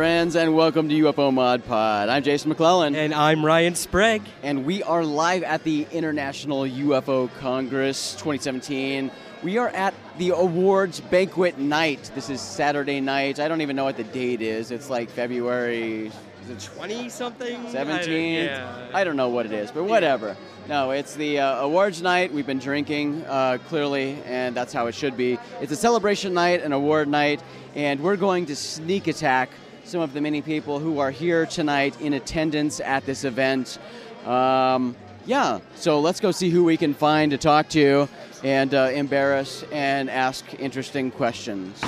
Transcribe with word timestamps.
Friends, 0.00 0.34
and 0.34 0.54
welcome 0.54 0.88
to 0.88 0.94
UFO 0.94 1.30
Mod 1.30 1.62
Pod. 1.66 2.08
I'm 2.08 2.22
Jason 2.22 2.48
McClellan. 2.48 2.96
And 2.96 3.12
I'm 3.12 3.44
Ryan 3.44 3.74
Sprague. 3.74 4.22
And 4.42 4.64
we 4.64 4.82
are 4.82 5.04
live 5.04 5.42
at 5.42 5.62
the 5.62 5.86
International 5.92 6.62
UFO 6.62 7.28
Congress 7.38 8.12
2017. 8.12 9.10
We 9.42 9.58
are 9.58 9.68
at 9.68 9.92
the 10.16 10.30
awards 10.30 11.00
banquet 11.00 11.58
night. 11.58 12.10
This 12.14 12.30
is 12.30 12.40
Saturday 12.40 13.02
night. 13.02 13.40
I 13.40 13.46
don't 13.46 13.60
even 13.60 13.76
know 13.76 13.84
what 13.84 13.98
the 13.98 14.04
date 14.04 14.40
is. 14.40 14.70
It's 14.70 14.88
like 14.88 15.10
February 15.10 16.10
is 16.44 16.48
it 16.48 16.60
20 16.60 17.10
something? 17.10 17.68
17? 17.68 18.48
I, 18.48 19.00
I 19.02 19.04
don't 19.04 19.18
know 19.18 19.28
what 19.28 19.44
it 19.44 19.52
is, 19.52 19.70
but 19.70 19.84
whatever. 19.84 20.34
No, 20.66 20.92
it's 20.92 21.14
the 21.14 21.40
uh, 21.40 21.56
awards 21.56 22.00
night. 22.00 22.32
We've 22.32 22.46
been 22.46 22.58
drinking, 22.58 23.22
uh, 23.26 23.58
clearly, 23.68 24.16
and 24.24 24.56
that's 24.56 24.72
how 24.72 24.86
it 24.86 24.94
should 24.94 25.18
be. 25.18 25.38
It's 25.60 25.72
a 25.72 25.76
celebration 25.76 26.32
night, 26.32 26.62
an 26.62 26.72
award 26.72 27.08
night, 27.08 27.42
and 27.74 28.00
we're 28.00 28.16
going 28.16 28.46
to 28.46 28.56
sneak 28.56 29.06
attack 29.06 29.50
some 29.84 30.00
of 30.00 30.12
the 30.12 30.20
many 30.20 30.42
people 30.42 30.78
who 30.78 30.98
are 30.98 31.10
here 31.10 31.46
tonight 31.46 32.00
in 32.00 32.12
attendance 32.14 32.80
at 32.80 33.04
this 33.06 33.24
event. 33.24 33.78
Um, 34.26 34.96
yeah, 35.26 35.60
so 35.76 36.00
let's 36.00 36.20
go 36.20 36.30
see 36.30 36.50
who 36.50 36.64
we 36.64 36.76
can 36.76 36.94
find 36.94 37.30
to 37.32 37.38
talk 37.38 37.68
to 37.70 38.08
and 38.42 38.74
uh, 38.74 38.90
embarrass 38.92 39.64
and 39.72 40.10
ask 40.10 40.44
interesting 40.58 41.10
questions. 41.10 41.80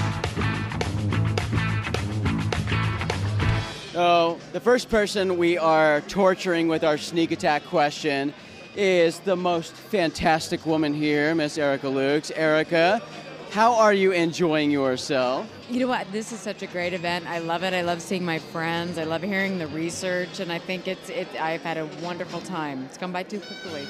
So, 3.93 4.39
the 4.53 4.61
first 4.61 4.89
person 4.89 5.37
we 5.37 5.59
are 5.59 6.01
torturing 6.03 6.67
with 6.69 6.83
our 6.83 6.97
sneak 6.97 7.31
attack 7.31 7.63
question 7.65 8.33
is 8.75 9.19
the 9.21 9.37
most 9.37 9.75
fantastic 9.75 10.65
woman 10.65 10.95
here, 10.95 11.35
Miss 11.35 11.59
Erica 11.59 11.89
Lukes. 11.89 12.33
Erica, 12.35 13.03
how 13.53 13.75
are 13.75 13.93
you 13.93 14.13
enjoying 14.13 14.71
yourself? 14.71 15.47
You 15.69 15.81
know 15.81 15.87
what? 15.87 16.11
This 16.11 16.33
is 16.33 16.41
such 16.41 16.63
a 16.63 16.67
great 16.67 16.95
event. 16.95 17.27
I 17.29 17.39
love 17.39 17.63
it. 17.65 17.75
I 17.75 17.83
love 17.83 18.01
seeing 18.01 18.25
my 18.25 18.39
friends. 18.39 18.97
I 18.97 19.05
love 19.05 19.23
hearing 19.23 19.59
the 19.59 19.67
research, 19.67 20.41
and 20.41 20.51
I 20.51 20.59
think 20.59 20.89
it's 20.89 21.11
it. 21.11 21.29
I've 21.39 21.61
had 21.63 21.77
a 21.77 21.85
wonderful 22.03 22.41
time. 22.41 22.83
It's 22.87 22.97
gone 22.97 23.13
by 23.13 23.25
too 23.25 23.41
quickly. 23.41 23.87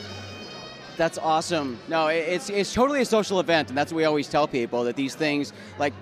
That's 0.96 1.16
awesome. 1.16 1.78
No, 1.86 2.08
it's 2.08 2.50
it's 2.50 2.74
totally 2.74 3.02
a 3.02 3.04
social 3.04 3.38
event, 3.38 3.68
and 3.68 3.78
that's 3.78 3.92
what 3.92 3.98
we 3.98 4.04
always 4.04 4.28
tell 4.28 4.48
people 4.48 4.82
that 4.82 4.96
these 4.96 5.14
things, 5.14 5.52
like 5.78 5.94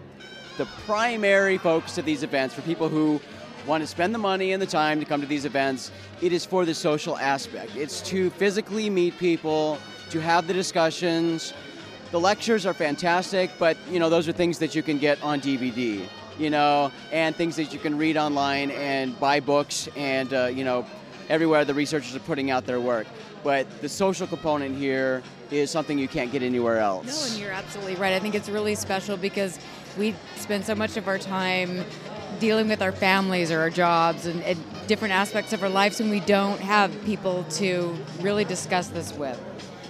the 0.56 0.64
primary 0.86 1.58
focus 1.58 1.98
of 1.98 2.06
these 2.06 2.22
events 2.22 2.54
for 2.54 2.62
people 2.62 2.88
who 2.88 3.20
want 3.66 3.82
to 3.82 3.86
spend 3.86 4.14
the 4.14 4.18
money 4.18 4.52
and 4.52 4.62
the 4.62 4.66
time 4.66 4.98
to 5.00 5.04
come 5.04 5.20
to 5.20 5.26
these 5.26 5.44
events, 5.44 5.92
it 6.22 6.32
is 6.32 6.46
for 6.46 6.64
the 6.64 6.74
social 6.74 7.18
aspect. 7.18 7.76
It's 7.76 8.00
to 8.08 8.30
physically 8.30 8.88
meet 8.88 9.18
people, 9.18 9.76
to 10.08 10.20
have 10.22 10.46
the 10.46 10.54
discussions. 10.54 11.52
The 12.10 12.18
lectures 12.18 12.66
are 12.66 12.74
fantastic, 12.74 13.50
but 13.56 13.76
you 13.88 14.00
know 14.00 14.10
those 14.10 14.28
are 14.28 14.32
things 14.32 14.58
that 14.58 14.74
you 14.74 14.82
can 14.82 14.98
get 14.98 15.22
on 15.22 15.40
DVD, 15.40 16.08
you 16.40 16.50
know, 16.50 16.90
and 17.12 17.36
things 17.36 17.54
that 17.54 17.72
you 17.72 17.78
can 17.78 17.96
read 17.96 18.16
online 18.16 18.72
and 18.72 19.18
buy 19.20 19.38
books 19.38 19.88
and 19.96 20.34
uh, 20.34 20.46
you 20.46 20.64
know 20.64 20.84
everywhere 21.28 21.64
the 21.64 21.72
researchers 21.72 22.16
are 22.16 22.20
putting 22.20 22.50
out 22.50 22.66
their 22.66 22.80
work. 22.80 23.06
But 23.44 23.80
the 23.80 23.88
social 23.88 24.26
component 24.26 24.76
here 24.76 25.22
is 25.52 25.70
something 25.70 26.00
you 26.00 26.08
can't 26.08 26.32
get 26.32 26.42
anywhere 26.42 26.78
else. 26.78 27.06
No, 27.06 27.30
and 27.30 27.40
you're 27.40 27.52
absolutely 27.52 27.94
right. 27.94 28.12
I 28.12 28.18
think 28.18 28.34
it's 28.34 28.48
really 28.48 28.74
special 28.74 29.16
because 29.16 29.60
we 29.96 30.16
spend 30.34 30.64
so 30.64 30.74
much 30.74 30.96
of 30.96 31.06
our 31.06 31.18
time 31.18 31.84
dealing 32.40 32.68
with 32.68 32.82
our 32.82 32.92
families 32.92 33.52
or 33.52 33.60
our 33.60 33.70
jobs 33.70 34.26
and, 34.26 34.42
and 34.42 34.58
different 34.88 35.14
aspects 35.14 35.52
of 35.52 35.62
our 35.62 35.68
lives 35.68 36.00
and 36.00 36.10
we 36.10 36.20
don't 36.20 36.58
have 36.60 36.90
people 37.04 37.44
to 37.44 37.94
really 38.20 38.44
discuss 38.44 38.88
this 38.88 39.12
with 39.14 39.38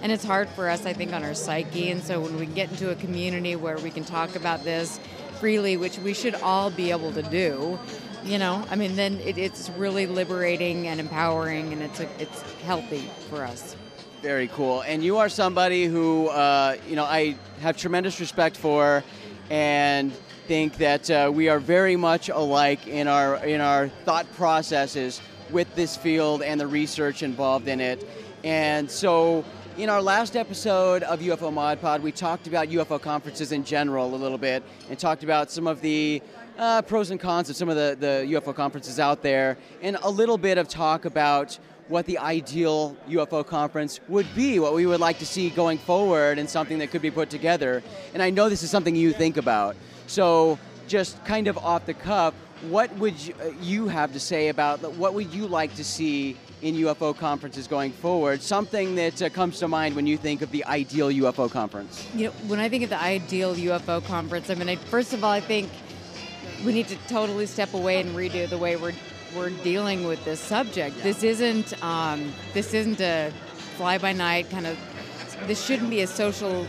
and 0.02 0.12
it's 0.12 0.24
hard 0.24 0.48
for 0.50 0.68
us 0.68 0.86
i 0.86 0.92
think 0.92 1.12
on 1.12 1.24
our 1.24 1.34
psyche. 1.34 1.90
And 1.90 2.02
so 2.02 2.20
when 2.20 2.38
we 2.38 2.46
get 2.46 2.70
into 2.70 2.90
a 2.90 2.94
community 2.94 3.56
where 3.56 3.78
we 3.78 3.90
can 3.90 4.04
talk 4.04 4.36
about 4.36 4.64
this 4.64 5.00
freely 5.38 5.76
which 5.76 5.98
we 5.98 6.14
should 6.14 6.34
all 6.36 6.70
be 6.70 6.90
able 6.90 7.12
to 7.12 7.22
do 7.22 7.78
you 8.22 8.38
know 8.38 8.64
i 8.70 8.76
mean 8.76 8.96
then 8.96 9.18
it, 9.20 9.38
it's 9.38 9.70
really 9.70 10.06
liberating 10.06 10.86
and 10.88 11.00
empowering 11.00 11.72
and 11.72 11.82
it's 11.82 12.00
a, 12.00 12.08
it's 12.20 12.42
healthy 12.62 13.10
for 13.28 13.44
us. 13.44 13.76
Very 14.22 14.48
cool. 14.48 14.82
And 14.82 15.02
you 15.02 15.16
are 15.16 15.30
somebody 15.30 15.86
who 15.86 16.28
uh, 16.28 16.76
you 16.88 16.96
know 16.96 17.04
i 17.04 17.36
have 17.60 17.76
tremendous 17.76 18.20
respect 18.20 18.56
for 18.56 19.02
and 19.50 20.12
think 20.46 20.78
that 20.78 21.10
uh, 21.10 21.30
we 21.32 21.48
are 21.48 21.58
very 21.58 21.96
much 21.96 22.28
alike 22.28 22.86
in 22.86 23.06
our 23.06 23.36
in 23.44 23.60
our 23.60 23.88
thought 24.04 24.30
processes 24.32 25.20
with 25.50 25.72
this 25.74 25.96
field 25.96 26.42
and 26.42 26.60
the 26.60 26.66
research 26.66 27.22
involved 27.22 27.68
in 27.68 27.80
it. 27.80 28.04
And 28.42 28.90
so, 28.90 29.44
in 29.80 29.88
our 29.88 30.02
last 30.02 30.36
episode 30.36 31.02
of 31.04 31.20
UFO 31.20 31.50
Mod 31.50 31.80
Pod, 31.80 32.02
we 32.02 32.12
talked 32.12 32.46
about 32.46 32.68
UFO 32.68 33.00
conferences 33.00 33.50
in 33.50 33.64
general 33.64 34.14
a 34.14 34.16
little 34.16 34.36
bit 34.36 34.62
and 34.90 34.98
talked 34.98 35.24
about 35.24 35.50
some 35.50 35.66
of 35.66 35.80
the 35.80 36.20
uh, 36.58 36.82
pros 36.82 37.10
and 37.10 37.18
cons 37.18 37.48
of 37.48 37.56
some 37.56 37.70
of 37.70 37.76
the, 37.76 37.96
the 37.98 38.26
UFO 38.34 38.54
conferences 38.54 39.00
out 39.00 39.22
there, 39.22 39.56
and 39.80 39.96
a 40.02 40.10
little 40.10 40.36
bit 40.36 40.58
of 40.58 40.68
talk 40.68 41.06
about 41.06 41.58
what 41.88 42.04
the 42.04 42.18
ideal 42.18 42.94
UFO 43.08 43.44
conference 43.44 44.00
would 44.06 44.26
be, 44.34 44.58
what 44.58 44.74
we 44.74 44.84
would 44.84 45.00
like 45.00 45.18
to 45.18 45.24
see 45.24 45.48
going 45.48 45.78
forward, 45.78 46.38
and 46.38 46.48
something 46.48 46.78
that 46.80 46.90
could 46.90 47.00
be 47.00 47.10
put 47.10 47.30
together. 47.30 47.82
And 48.12 48.22
I 48.22 48.28
know 48.28 48.50
this 48.50 48.62
is 48.62 48.70
something 48.70 48.94
you 48.94 49.14
think 49.14 49.38
about. 49.38 49.76
So, 50.06 50.58
just 50.88 51.24
kind 51.24 51.48
of 51.48 51.56
off 51.56 51.86
the 51.86 51.94
cuff, 51.94 52.34
what 52.68 52.94
would 52.96 53.14
you, 53.62 53.86
uh, 53.86 53.88
have 53.88 54.12
to 54.12 54.20
say 54.20 54.48
about 54.48 54.82
what 54.96 55.14
would 55.14 55.32
you 55.32 55.46
like 55.46 55.74
to 55.76 55.84
see 55.84 56.36
in 56.62 56.74
UFO 56.76 57.16
conferences 57.16 57.66
going 57.66 57.92
forward? 57.92 58.42
Something 58.42 58.94
that 58.96 59.22
uh, 59.22 59.28
comes 59.28 59.58
to 59.60 59.68
mind 59.68 59.96
when 59.96 60.06
you 60.06 60.16
think 60.16 60.42
of 60.42 60.50
the 60.50 60.64
ideal 60.64 61.08
UFO 61.08 61.50
conference. 61.50 62.06
You 62.14 62.26
know, 62.26 62.32
when 62.46 62.60
I 62.60 62.68
think 62.68 62.84
of 62.84 62.90
the 62.90 63.00
ideal 63.00 63.54
UFO 63.54 64.04
conference, 64.04 64.50
I 64.50 64.54
mean, 64.54 64.68
I, 64.68 64.76
first 64.76 65.12
of 65.12 65.24
all, 65.24 65.30
I 65.30 65.40
think 65.40 65.70
we 66.64 66.72
need 66.72 66.88
to 66.88 66.96
totally 67.08 67.46
step 67.46 67.74
away 67.74 68.00
and 68.00 68.14
redo 68.14 68.48
the 68.48 68.58
way 68.58 68.76
we're 68.76 68.94
we're 69.36 69.50
dealing 69.50 70.06
with 70.06 70.24
this 70.24 70.40
subject. 70.40 70.96
Yeah. 70.96 71.04
This 71.04 71.22
isn't 71.22 71.84
um, 71.84 72.32
this 72.52 72.74
isn't 72.74 73.00
a 73.00 73.32
fly 73.76 73.98
by 73.98 74.12
night 74.12 74.50
kind 74.50 74.66
of. 74.66 74.78
This 75.46 75.64
shouldn't 75.64 75.90
be 75.90 76.00
a 76.00 76.06
social 76.06 76.66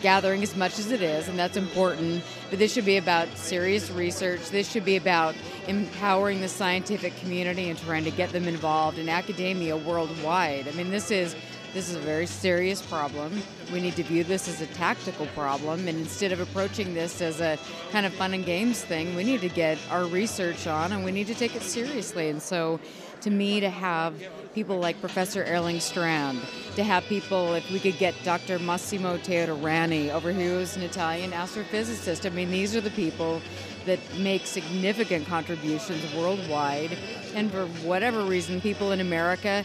gathering 0.00 0.42
as 0.42 0.54
much 0.54 0.78
as 0.78 0.90
it 0.90 1.02
is, 1.02 1.28
and 1.28 1.38
that's 1.38 1.56
important. 1.56 2.22
But 2.50 2.58
this 2.58 2.72
should 2.72 2.84
be 2.84 2.96
about 2.96 3.28
serious 3.36 3.90
research. 3.90 4.50
This 4.50 4.70
should 4.70 4.84
be 4.84 4.96
about 4.96 5.34
empowering 5.68 6.40
the 6.40 6.48
scientific 6.48 7.16
community 7.16 7.70
and 7.70 7.78
trying 7.78 8.04
to 8.04 8.10
get 8.10 8.30
them 8.30 8.46
involved 8.46 8.98
in 8.98 9.08
academia 9.08 9.76
worldwide. 9.76 10.68
I 10.68 10.72
mean, 10.72 10.90
this 10.90 11.10
is 11.10 11.34
this 11.74 11.90
is 11.90 11.96
a 11.96 12.00
very 12.00 12.26
serious 12.26 12.80
problem. 12.80 13.42
We 13.72 13.80
need 13.80 13.96
to 13.96 14.04
view 14.04 14.22
this 14.22 14.46
as 14.46 14.60
a 14.60 14.66
tactical 14.68 15.26
problem, 15.34 15.88
and 15.88 15.98
instead 15.98 16.30
of 16.30 16.38
approaching 16.38 16.94
this 16.94 17.20
as 17.20 17.40
a 17.40 17.58
kind 17.90 18.06
of 18.06 18.14
fun 18.14 18.32
and 18.32 18.44
games 18.44 18.82
thing, 18.82 19.16
we 19.16 19.24
need 19.24 19.40
to 19.40 19.48
get 19.48 19.76
our 19.90 20.04
research 20.04 20.68
on 20.68 20.92
and 20.92 21.04
we 21.04 21.10
need 21.10 21.26
to 21.26 21.34
take 21.34 21.56
it 21.56 21.62
seriously. 21.62 22.28
And 22.28 22.40
so, 22.40 22.78
to 23.24 23.30
me, 23.30 23.58
to 23.58 23.70
have 23.70 24.14
people 24.54 24.78
like 24.78 25.00
Professor 25.00 25.42
Erling 25.44 25.80
Strand, 25.80 26.38
to 26.76 26.84
have 26.84 27.04
people, 27.04 27.54
if 27.54 27.68
we 27.70 27.80
could 27.80 27.98
get 27.98 28.14
Dr. 28.22 28.58
Massimo 28.58 29.16
Teodorani 29.16 30.10
over 30.10 30.30
here, 30.30 30.50
who's 30.50 30.76
an 30.76 30.82
Italian 30.82 31.32
astrophysicist. 31.32 32.26
I 32.26 32.28
mean, 32.28 32.50
these 32.50 32.76
are 32.76 32.82
the 32.82 32.90
people 32.90 33.40
that 33.86 33.98
make 34.18 34.46
significant 34.46 35.26
contributions 35.26 36.02
worldwide. 36.14 36.96
And 37.34 37.50
for 37.50 37.66
whatever 37.86 38.22
reason, 38.22 38.60
people 38.60 38.92
in 38.92 39.00
America 39.00 39.64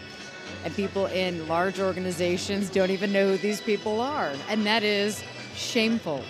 and 0.64 0.74
people 0.74 1.08
in 1.08 1.46
large 1.50 1.82
organizations 1.82 2.70
don't 2.70 2.92
even 2.92 3.12
know 3.12 3.32
who 3.32 3.38
these 3.38 3.60
people 3.60 4.00
are. 4.00 4.32
And 4.48 4.66
that 4.66 4.84
is 4.84 5.22
shameful. 5.54 6.24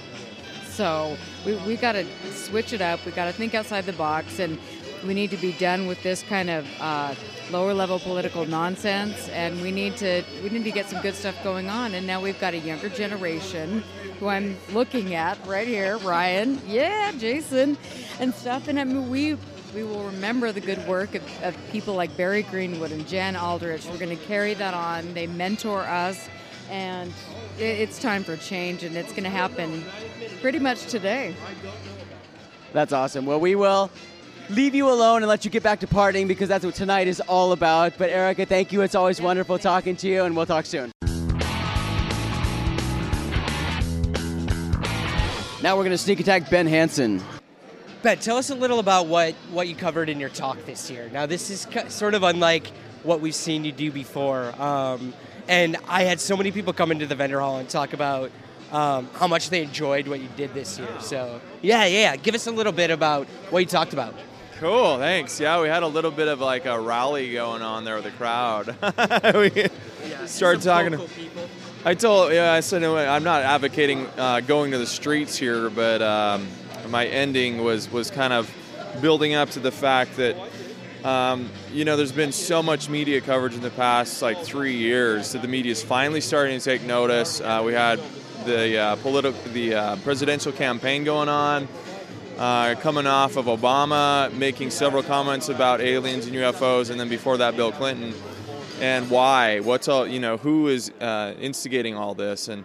So 0.79 1.17
we, 1.45 1.55
we 1.67 1.75
got 1.75 1.91
to 1.91 2.05
switch 2.31 2.73
it 2.73 2.81
up. 2.81 3.05
We 3.05 3.11
got 3.11 3.25
to 3.25 3.33
think 3.33 3.53
outside 3.53 3.85
the 3.85 3.93
box. 3.93 4.39
And 4.39 4.57
we 5.05 5.13
need 5.13 5.31
to 5.31 5.37
be 5.37 5.53
done 5.53 5.87
with 5.87 6.01
this 6.03 6.23
kind 6.23 6.49
of 6.49 6.67
uh, 6.79 7.15
lower 7.51 7.73
level 7.73 7.99
political 7.99 8.45
nonsense, 8.45 9.29
and 9.29 9.61
we 9.61 9.71
need 9.71 9.97
to 9.97 10.23
we 10.43 10.49
need 10.49 10.63
to 10.63 10.71
get 10.71 10.87
some 10.87 11.01
good 11.01 11.15
stuff 11.15 11.35
going 11.43 11.69
on. 11.69 11.93
And 11.93 12.05
now 12.05 12.21
we've 12.21 12.39
got 12.39 12.53
a 12.53 12.57
younger 12.57 12.89
generation 12.89 13.83
who 14.19 14.27
I'm 14.27 14.57
looking 14.71 15.15
at 15.15 15.37
right 15.47 15.67
here, 15.67 15.97
Ryan, 15.99 16.61
yeah, 16.67 17.11
Jason, 17.13 17.77
and 18.19 18.33
stuff. 18.33 18.67
And 18.67 18.79
I 18.79 18.83
mean, 18.83 19.09
we 19.09 19.37
we 19.73 19.83
will 19.83 20.03
remember 20.03 20.51
the 20.51 20.61
good 20.61 20.85
work 20.87 21.15
of, 21.15 21.43
of 21.43 21.55
people 21.71 21.93
like 21.93 22.15
Barry 22.17 22.43
Greenwood 22.43 22.91
and 22.91 23.07
Jan 23.07 23.35
Aldrich. 23.35 23.85
We're 23.85 23.97
going 23.97 24.17
to 24.17 24.23
carry 24.25 24.53
that 24.55 24.73
on. 24.73 25.13
They 25.13 25.27
mentor 25.27 25.81
us, 25.81 26.27
and 26.69 27.13
it, 27.57 27.63
it's 27.63 27.99
time 27.99 28.23
for 28.23 28.35
change, 28.37 28.83
and 28.83 28.95
it's 28.97 29.11
going 29.11 29.23
to 29.23 29.29
happen 29.29 29.83
pretty 30.41 30.59
much 30.59 30.87
today. 30.87 31.35
That's 32.73 32.93
awesome. 32.93 33.25
Well, 33.25 33.39
we 33.39 33.55
will 33.55 33.89
leave 34.49 34.73
you 34.73 34.89
alone 34.89 35.21
and 35.21 35.27
let 35.27 35.45
you 35.45 35.51
get 35.51 35.63
back 35.63 35.79
to 35.79 35.87
partying 35.87 36.27
because 36.27 36.49
that's 36.49 36.65
what 36.65 36.75
tonight 36.75 37.07
is 37.07 37.19
all 37.21 37.51
about. 37.51 37.97
But 37.97 38.09
Erica, 38.09 38.45
thank 38.45 38.71
you. 38.71 38.81
It's 38.81 38.95
always 38.95 39.21
wonderful 39.21 39.57
talking 39.59 39.95
to 39.97 40.07
you, 40.07 40.23
and 40.23 40.35
we'll 40.35 40.45
talk 40.45 40.65
soon. 40.65 40.91
Now 45.61 45.75
we're 45.75 45.83
going 45.83 45.91
to 45.91 45.97
sneak 45.97 46.19
attack 46.19 46.49
Ben 46.49 46.67
Hansen. 46.67 47.21
Ben, 48.01 48.17
tell 48.17 48.37
us 48.37 48.49
a 48.49 48.55
little 48.55 48.79
about 48.79 49.07
what, 49.07 49.33
what 49.51 49.67
you 49.67 49.75
covered 49.75 50.07
in 50.07 50.19
your 50.19 50.29
talk 50.29 50.65
this 50.65 50.89
year. 50.89 51.09
Now, 51.11 51.25
this 51.25 51.49
is 51.49 51.67
sort 51.89 52.13
of 52.13 52.23
unlike 52.23 52.67
what 53.03 53.19
we've 53.19 53.35
seen 53.35 53.65
you 53.65 53.73
do 53.73 53.91
before. 53.91 54.53
Um, 54.61 55.13
and 55.49 55.75
I 55.85 56.03
had 56.03 56.21
so 56.21 56.37
many 56.37 56.51
people 56.53 56.71
come 56.71 56.91
into 56.91 57.05
the 57.05 57.15
vendor 57.15 57.41
hall 57.41 57.57
and 57.57 57.67
talk 57.67 57.91
about 57.91 58.31
um, 58.71 59.09
how 59.15 59.27
much 59.27 59.49
they 59.49 59.61
enjoyed 59.61 60.07
what 60.07 60.21
you 60.21 60.29
did 60.37 60.53
this 60.53 60.79
year. 60.79 60.87
So, 61.01 61.41
yeah, 61.61 61.85
yeah, 61.85 62.15
give 62.15 62.35
us 62.35 62.47
a 62.47 62.51
little 62.51 62.71
bit 62.71 62.89
about 62.89 63.27
what 63.49 63.59
you 63.59 63.65
talked 63.65 63.91
about. 63.91 64.13
Cool, 64.59 64.97
thanks. 64.97 65.39
Yeah, 65.39 65.61
we 65.61 65.69
had 65.69 65.83
a 65.83 65.87
little 65.87 66.11
bit 66.11 66.27
of 66.27 66.41
like 66.41 66.65
a 66.65 66.77
rally 66.77 67.31
going 67.31 67.61
on 67.61 67.85
there 67.85 67.95
with 67.95 68.03
the 68.03 68.11
crowd. 68.11 68.75
we 69.33 70.27
started 70.27 70.61
talking. 70.61 70.91
To, 70.91 70.97
people. 70.97 71.47
I 71.85 71.93
told, 71.93 72.33
yeah, 72.33 72.51
I 72.51 72.59
said 72.59 72.83
I'm 72.83 73.23
not 73.23 73.43
advocating 73.43 74.05
uh, 74.17 74.41
going 74.41 74.71
to 74.71 74.77
the 74.77 74.85
streets 74.85 75.37
here, 75.37 75.69
but 75.69 76.01
um, 76.01 76.45
my 76.89 77.07
ending 77.07 77.63
was 77.63 77.89
was 77.89 78.11
kind 78.11 78.33
of 78.33 78.53
building 79.01 79.33
up 79.33 79.49
to 79.51 79.61
the 79.61 79.71
fact 79.71 80.17
that 80.17 80.35
um, 81.05 81.49
you 81.71 81.85
know 81.85 81.95
there's 81.95 82.11
been 82.11 82.33
so 82.33 82.61
much 82.61 82.89
media 82.89 83.21
coverage 83.21 83.55
in 83.55 83.61
the 83.61 83.69
past 83.69 84.21
like 84.21 84.39
three 84.39 84.75
years 84.75 85.31
that 85.31 85.41
the 85.41 85.47
media 85.47 85.71
is 85.71 85.81
finally 85.81 86.19
starting 86.19 86.59
to 86.59 86.65
take 86.65 86.81
notice. 86.83 87.39
Uh, 87.39 87.63
we 87.65 87.71
had 87.71 88.01
the 88.43 88.77
uh, 88.77 88.95
political, 88.97 89.39
the 89.53 89.73
uh, 89.73 89.95
presidential 89.97 90.51
campaign 90.51 91.05
going 91.05 91.29
on. 91.29 91.69
Uh, 92.39 92.73
coming 92.75 93.05
off 93.05 93.35
of 93.35 93.47
Obama 93.47 94.31
making 94.31 94.69
several 94.69 95.03
comments 95.03 95.49
about 95.49 95.81
aliens 95.81 96.25
and 96.25 96.33
UFOs, 96.33 96.89
and 96.89 96.97
then 96.97 97.09
before 97.09 97.35
that, 97.35 97.57
Bill 97.57 97.69
Clinton, 97.69 98.13
and 98.79 99.09
why? 99.09 99.59
What's 99.59 99.89
all 99.89 100.07
you 100.07 100.21
know? 100.21 100.37
Who 100.37 100.69
is 100.69 100.89
uh, 101.01 101.33
instigating 101.41 101.97
all 101.97 102.15
this? 102.15 102.47
And 102.47 102.63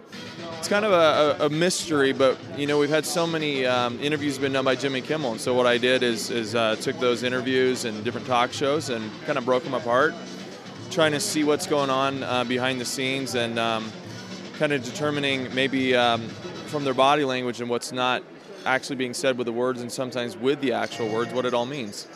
it's 0.60 0.68
kind 0.68 0.84
of 0.84 0.92
a, 0.92 1.46
a, 1.46 1.48
mystery, 1.48 2.12
but 2.12 2.38
you 2.56 2.68
know, 2.68 2.78
we've 2.78 2.88
had 2.88 3.04
so 3.04 3.26
many 3.26 3.66
um, 3.66 3.98
interviews 3.98 4.38
been 4.38 4.52
done 4.52 4.64
by 4.64 4.76
Jimmy 4.76 5.00
Kimmel, 5.00 5.32
and 5.32 5.40
so 5.40 5.54
what 5.54 5.66
I 5.66 5.76
did 5.76 6.04
is, 6.04 6.30
is 6.30 6.54
uh, 6.54 6.76
took 6.76 7.00
those 7.00 7.24
interviews 7.24 7.84
and 7.84 8.04
different 8.04 8.28
talk 8.28 8.52
shows 8.52 8.90
and 8.90 9.10
kind 9.26 9.38
of 9.38 9.44
broke 9.44 9.64
them 9.64 9.74
apart, 9.74 10.14
trying 10.92 11.10
to 11.10 11.20
see 11.20 11.42
what's 11.42 11.66
going 11.66 11.90
on 11.90 12.22
uh, 12.22 12.44
behind 12.44 12.80
the 12.80 12.84
scenes 12.84 13.34
and 13.34 13.58
um, 13.58 13.90
kind 14.56 14.72
of 14.72 14.84
determining 14.84 15.52
maybe 15.52 15.96
um, 15.96 16.28
from 16.68 16.84
their 16.84 16.94
body 16.94 17.24
language 17.24 17.60
and 17.60 17.68
what's 17.68 17.90
not 17.90 18.22
actually 18.64 18.96
being 18.96 19.14
said 19.14 19.38
with 19.38 19.46
the 19.46 19.52
words 19.52 19.81
and 19.81 19.90
sometimes 19.90 20.37
with 20.37 20.61
the 20.61 20.72
actual 20.72 21.08
words 21.08 21.32
what 21.32 21.44
it 21.44 21.55
all 21.55 21.66
means. 21.66 22.06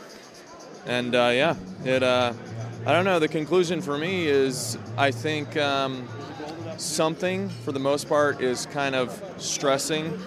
And 0.86 1.14
uh, 1.14 1.30
yeah, 1.32 1.54
it. 1.84 2.02
Uh, 2.02 2.32
I 2.86 2.92
don't 2.92 3.04
know. 3.04 3.18
The 3.18 3.28
conclusion 3.28 3.82
for 3.82 3.98
me 3.98 4.26
is 4.26 4.78
I 4.96 5.10
think 5.10 5.56
um, 5.58 6.08
something 6.78 7.48
for 7.48 7.72
the 7.72 7.80
most 7.80 8.08
part 8.08 8.40
is 8.40 8.66
kind 8.66 8.94
of 8.94 9.22
stressing. 9.36 10.18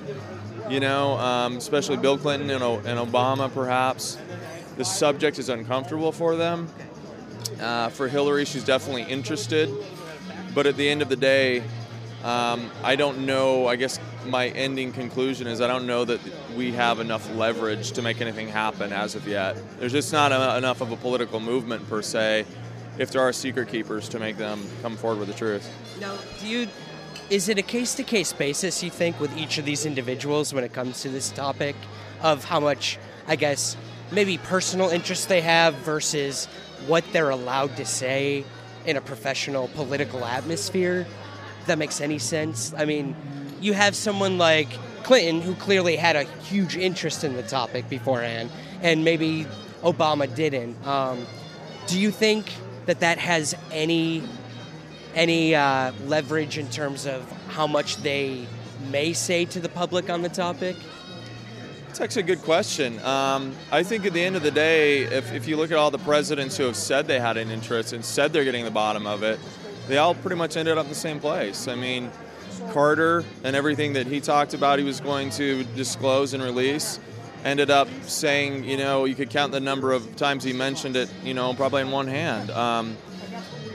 You 0.69 0.79
know, 0.79 1.17
um, 1.17 1.57
especially 1.57 1.97
Bill 1.97 2.17
Clinton 2.17 2.49
and, 2.49 2.63
and, 2.63 2.99
Obama, 2.99 3.51
perhaps. 3.51 4.17
The 4.77 4.85
subject 4.85 5.39
is 5.39 5.49
uncomfortable 5.49 6.11
for 6.11 6.35
them. 6.35 6.69
Uh, 7.59 7.89
for 7.89 8.07
Hillary, 8.07 8.45
she's 8.45 8.63
definitely 8.63 9.03
interested. 9.03 9.69
But 10.53 10.67
at 10.67 10.77
the 10.77 10.87
end 10.87 11.01
of 11.01 11.09
the 11.09 11.15
day, 11.15 11.63
um, 12.23 12.69
I 12.83 12.95
don't 12.95 13.25
know. 13.25 13.67
I 13.67 13.75
guess 13.75 13.99
my 14.25 14.49
ending 14.49 14.91
conclusion 14.91 15.47
is 15.47 15.61
I 15.61 15.67
don't 15.67 15.87
know 15.87 16.05
that 16.05 16.19
we 16.55 16.71
have 16.73 16.99
enough 16.99 17.29
leverage 17.35 17.91
to 17.93 18.01
make 18.01 18.21
anything 18.21 18.47
happen 18.47 18.93
as 18.93 19.15
of 19.15 19.27
yet. 19.27 19.57
There's 19.79 19.91
just 19.91 20.13
not 20.13 20.31
a, 20.31 20.57
enough 20.57 20.81
of 20.81 20.91
a 20.91 20.97
political 20.97 21.39
movement 21.39 21.87
per 21.89 22.01
se, 22.01 22.45
if 22.97 23.11
there 23.11 23.21
are 23.21 23.33
secret 23.33 23.69
keepers, 23.69 24.09
to 24.09 24.19
make 24.19 24.37
them 24.37 24.63
come 24.81 24.97
forward 24.97 25.19
with 25.19 25.27
the 25.27 25.33
truth. 25.33 25.69
Now, 25.99 26.17
do 26.39 26.47
you? 26.47 26.67
Is 27.29 27.47
it 27.47 27.57
a 27.57 27.61
case-to-case 27.61 28.33
basis? 28.33 28.83
You 28.83 28.89
think 28.89 29.19
with 29.19 29.35
each 29.37 29.57
of 29.57 29.65
these 29.65 29.85
individuals 29.85 30.53
when 30.53 30.63
it 30.63 30.73
comes 30.73 31.01
to 31.01 31.09
this 31.09 31.29
topic, 31.29 31.75
of 32.21 32.43
how 32.43 32.59
much, 32.59 32.99
I 33.27 33.37
guess, 33.37 33.77
maybe 34.11 34.37
personal 34.37 34.89
interest 34.89 35.29
they 35.29 35.41
have 35.41 35.73
versus 35.75 36.47
what 36.87 37.05
they're 37.13 37.29
allowed 37.29 37.77
to 37.77 37.85
say 37.85 38.43
in 38.85 38.97
a 38.97 39.01
professional 39.01 39.69
political 39.69 40.25
atmosphere? 40.25 41.07
If 41.61 41.67
that 41.67 41.77
makes 41.77 42.01
any 42.01 42.19
sense. 42.19 42.73
I 42.75 42.85
mean, 42.85 43.15
you 43.61 43.73
have 43.73 43.95
someone 43.95 44.37
like 44.37 44.69
Clinton 45.03 45.41
who 45.41 45.55
clearly 45.55 45.95
had 45.95 46.15
a 46.15 46.23
huge 46.23 46.75
interest 46.75 47.23
in 47.23 47.35
the 47.35 47.43
topic 47.43 47.89
beforehand, 47.89 48.49
and 48.81 49.05
maybe 49.05 49.45
Obama 49.83 50.33
didn't. 50.33 50.75
Um, 50.85 51.25
do 51.87 51.99
you 51.99 52.11
think 52.11 52.51
that 52.85 52.99
that 52.99 53.17
has 53.17 53.55
any 53.71 54.23
any 55.13 55.53
uh, 55.53 55.91
leverage 56.05 56.57
in 56.57 56.69
terms 56.69 57.05
of 57.05 57.29
how 57.49 57.67
much 57.67 57.97
they 57.97 58.47
may 58.89 59.13
say 59.13 59.45
to 59.45 59.59
the 59.59 59.69
public 59.69 60.09
on 60.09 60.21
the 60.21 60.29
topic? 60.29 60.75
It's 61.89 61.99
actually 61.99 62.21
a 62.21 62.27
good 62.27 62.41
question. 62.43 62.97
Um, 63.03 63.53
I 63.69 63.83
think 63.83 64.05
at 64.05 64.13
the 64.13 64.21
end 64.21 64.37
of 64.37 64.43
the 64.43 64.51
day, 64.51 64.99
if, 65.01 65.33
if 65.33 65.49
you 65.49 65.57
look 65.57 65.71
at 65.71 65.77
all 65.77 65.91
the 65.91 65.97
presidents 65.97 66.55
who 66.55 66.63
have 66.63 66.77
said 66.77 67.07
they 67.07 67.19
had 67.19 67.35
an 67.35 67.51
interest 67.51 67.91
and 67.91 68.05
said 68.05 68.31
they're 68.31 68.45
getting 68.45 68.63
the 68.63 68.71
bottom 68.71 69.05
of 69.05 69.23
it, 69.23 69.37
they 69.89 69.97
all 69.97 70.15
pretty 70.15 70.37
much 70.37 70.55
ended 70.55 70.77
up 70.77 70.85
in 70.85 70.89
the 70.89 70.95
same 70.95 71.19
place. 71.19 71.67
I 71.67 71.75
mean, 71.75 72.09
Carter 72.71 73.23
and 73.43 73.55
everything 73.55 73.93
that 73.93 74.07
he 74.07 74.21
talked 74.21 74.53
about 74.53 74.79
he 74.79 74.85
was 74.85 74.99
going 74.99 75.29
to 75.31 75.63
disclose 75.75 76.33
and 76.33 76.43
release 76.43 76.99
ended 77.43 77.69
up 77.69 77.87
saying, 78.03 78.63
you 78.63 78.77
know, 78.77 79.05
you 79.05 79.15
could 79.15 79.29
count 79.29 79.51
the 79.51 79.59
number 79.59 79.91
of 79.91 80.15
times 80.15 80.43
he 80.43 80.53
mentioned 80.53 80.95
it, 80.95 81.09
you 81.23 81.33
know, 81.33 81.53
probably 81.53 81.81
in 81.81 81.91
one 81.91 82.07
hand. 82.07 82.51
Um, 82.51 82.97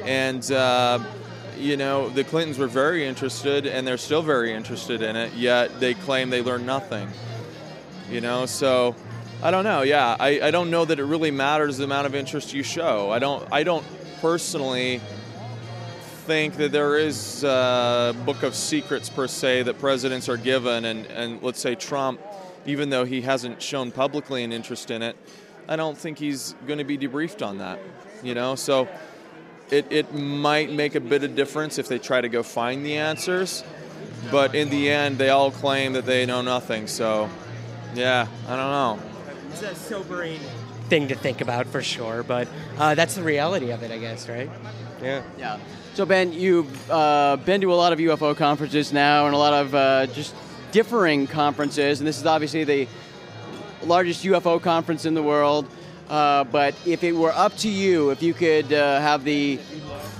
and, 0.04 0.48
uh, 0.52 1.00
you 1.58 1.76
know, 1.76 2.08
the 2.08 2.22
Clintons 2.22 2.58
were 2.58 2.66
very 2.68 3.06
interested 3.06 3.66
and 3.66 3.86
they're 3.86 3.98
still 3.98 4.22
very 4.22 4.52
interested 4.52 5.02
in 5.02 5.16
it, 5.16 5.32
yet 5.34 5.80
they 5.80 5.94
claim 5.94 6.30
they 6.30 6.42
learned 6.42 6.66
nothing. 6.66 7.08
You 8.10 8.20
know, 8.20 8.46
so 8.46 8.94
I 9.42 9.50
don't 9.50 9.64
know. 9.64 9.82
Yeah, 9.82 10.16
I, 10.18 10.40
I 10.40 10.50
don't 10.50 10.70
know 10.70 10.84
that 10.84 11.00
it 11.00 11.04
really 11.04 11.32
matters 11.32 11.78
the 11.78 11.84
amount 11.84 12.06
of 12.06 12.14
interest 12.14 12.54
you 12.54 12.62
show. 12.62 13.10
I 13.10 13.18
don't, 13.18 13.46
I 13.50 13.64
don't 13.64 13.84
personally 14.20 15.00
think 16.26 16.56
that 16.56 16.72
there 16.72 16.98
is 16.98 17.44
a 17.44 18.14
book 18.24 18.42
of 18.42 18.56
secrets 18.56 19.08
per 19.08 19.28
se 19.28 19.62
that 19.62 19.78
presidents 19.78 20.28
are 20.28 20.36
given, 20.36 20.84
and, 20.84 21.06
and 21.06 21.40
let's 21.40 21.60
say 21.60 21.76
Trump, 21.76 22.20
even 22.66 22.90
though 22.90 23.04
he 23.04 23.20
hasn't 23.20 23.62
shown 23.62 23.92
publicly 23.92 24.42
an 24.42 24.52
interest 24.52 24.90
in 24.90 25.02
it, 25.02 25.16
I 25.68 25.76
don't 25.76 25.96
think 25.96 26.18
he's 26.18 26.56
going 26.66 26.78
to 26.78 26.84
be 26.84 26.98
debriefed 26.98 27.46
on 27.46 27.58
that. 27.58 27.78
You 28.24 28.34
know, 28.34 28.56
so 28.56 28.88
it, 29.70 29.86
it 29.90 30.14
might 30.14 30.72
make 30.72 30.96
a 30.96 31.00
bit 31.00 31.22
of 31.22 31.36
difference 31.36 31.78
if 31.78 31.86
they 31.86 31.98
try 31.98 32.20
to 32.20 32.28
go 32.28 32.42
find 32.42 32.84
the 32.84 32.96
answers, 32.96 33.62
but 34.32 34.56
in 34.56 34.68
the 34.68 34.90
end, 34.90 35.18
they 35.18 35.28
all 35.30 35.52
claim 35.52 35.92
that 35.92 36.06
they 36.06 36.26
know 36.26 36.42
nothing. 36.42 36.88
So, 36.88 37.30
yeah, 37.94 38.26
I 38.48 38.56
don't 38.56 38.58
know. 38.58 38.98
It's 39.50 39.62
a 39.62 39.74
sobering 39.76 40.40
thing 40.88 41.06
to 41.08 41.14
think 41.14 41.40
about 41.40 41.68
for 41.68 41.82
sure, 41.82 42.24
but 42.24 42.48
uh, 42.78 42.96
that's 42.96 43.14
the 43.14 43.22
reality 43.22 43.70
of 43.70 43.84
it, 43.84 43.92
I 43.92 43.98
guess, 43.98 44.28
right? 44.28 44.50
Yeah. 45.00 45.22
Yeah. 45.38 45.58
So 45.96 46.04
Ben, 46.04 46.34
you've 46.34 46.90
uh, 46.90 47.38
been 47.46 47.62
to 47.62 47.72
a 47.72 47.74
lot 47.74 47.94
of 47.94 47.98
UFO 48.00 48.36
conferences 48.36 48.92
now, 48.92 49.24
and 49.24 49.34
a 49.34 49.38
lot 49.38 49.54
of 49.54 49.74
uh, 49.74 50.06
just 50.08 50.34
differing 50.70 51.26
conferences, 51.26 52.00
and 52.00 52.06
this 52.06 52.18
is 52.18 52.26
obviously 52.26 52.64
the 52.64 52.86
largest 53.82 54.22
UFO 54.26 54.60
conference 54.60 55.06
in 55.06 55.14
the 55.14 55.22
world. 55.22 55.66
Uh, 56.10 56.44
but 56.44 56.74
if 56.84 57.02
it 57.02 57.12
were 57.12 57.32
up 57.32 57.56
to 57.56 57.70
you, 57.70 58.10
if 58.10 58.22
you 58.22 58.34
could 58.34 58.70
uh, 58.74 59.00
have 59.00 59.24
the 59.24 59.58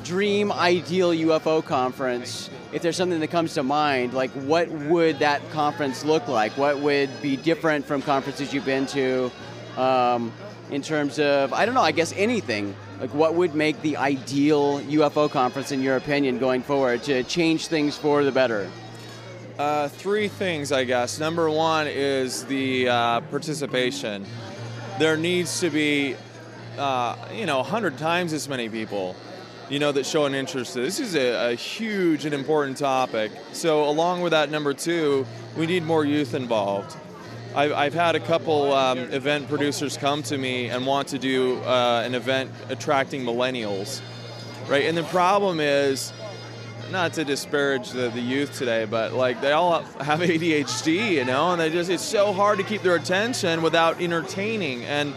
dream 0.03 0.51
ideal 0.51 1.11
UFO 1.11 1.63
conference, 1.63 2.49
if 2.73 2.81
there's 2.81 2.97
something 2.97 3.21
that 3.21 3.29
comes 3.29 3.53
to 3.53 3.63
mind, 3.63 4.15
like 4.15 4.31
what 4.31 4.71
would 4.71 5.19
that 5.19 5.47
conference 5.51 6.07
look 6.07 6.27
like? 6.27 6.57
What 6.57 6.79
would 6.79 7.11
be 7.21 7.37
different 7.37 7.85
from 7.85 8.01
conferences 8.01 8.55
you've 8.55 8.65
been 8.65 8.87
to 8.87 9.31
um, 9.77 10.33
in 10.71 10.83
terms 10.83 11.19
of, 11.19 11.53
I 11.53 11.67
don't 11.67 11.75
know, 11.75 11.83
I 11.83 11.93
guess 11.93 12.13
anything 12.17 12.75
like 13.01 13.13
what 13.13 13.35
would 13.35 13.55
make 13.55 13.81
the 13.83 13.97
ideal 13.97 14.81
UFO 14.81 15.31
conference 15.31 15.71
in 15.71 15.83
your 15.83 15.97
opinion 15.97 16.39
going 16.39 16.63
forward 16.63 17.03
to 17.05 17.23
change 17.25 17.67
things 17.69 17.97
for 17.97 18.25
the 18.25 18.33
better? 18.33 18.71
Uh, 19.59 19.89
three 19.89 20.29
things, 20.29 20.73
I 20.73 20.85
guess. 20.85 21.19
Number 21.19 21.49
one 21.49 21.87
is 21.87 22.45
the 22.45 22.89
uh, 22.89 23.21
participation. 23.23 24.27
There 24.99 25.17
needs 25.17 25.61
to 25.61 25.71
be, 25.71 26.17
uh, 26.79 27.17
you 27.33 27.47
know, 27.47 27.59
100 27.59 27.97
times 27.99 28.33
as 28.33 28.49
many 28.49 28.69
people, 28.69 29.17
you 29.71 29.79
know, 29.79 29.93
that 29.93 30.05
show 30.05 30.27
an 30.27 30.35
interest. 30.35 30.75
This 30.75 31.01
is 31.01 31.15
a, 31.15 31.53
a 31.53 31.55
huge 31.55 32.25
and 32.25 32.35
important 32.35 32.77
topic. 32.77 33.31
So, 33.53 33.89
along 33.89 34.21
with 34.21 34.33
that, 34.33 34.51
number 34.51 34.75
two, 34.75 35.27
we 35.57 35.67
need 35.67 35.85
more 35.85 36.05
youth 36.05 36.35
involved. 36.35 36.97
I've, 37.57 37.73
I've 37.73 37.95
had 37.95 38.17
a 38.17 38.21
couple 38.21 38.75
um, 38.75 38.99
event 38.99 39.49
producers 39.49 39.97
come 39.97 40.23
to 40.25 40.37
me 40.37 40.69
and 40.69 40.85
want 40.85 41.09
to 41.09 41.19
do 41.19 41.57
uh, 41.63 42.03
an 42.05 42.15
event 42.15 42.51
attracting 42.69 43.23
millennials, 43.25 44.03
right? 44.69 44.85
And 44.85 44.95
the 44.95 45.05
problem 45.05 45.59
is, 45.59 46.13
not 46.91 47.15
to 47.15 47.25
disparage 47.25 47.93
the, 47.93 48.11
the 48.11 48.21
youth 48.21 48.59
today, 48.59 48.85
but 48.85 49.15
like 49.15 49.41
they 49.41 49.53
all 49.53 49.81
have 49.81 50.21
ADHD, 50.21 51.13
you 51.13 51.25
know, 51.25 51.53
and 51.53 51.61
they 51.61 51.71
just 51.71 51.89
it's 51.89 52.03
so 52.03 52.35
hard 52.35 52.59
to 52.59 52.65
keep 52.65 52.83
their 52.83 52.95
attention 52.95 53.63
without 53.63 54.03
entertaining. 54.03 54.85
And 54.85 55.15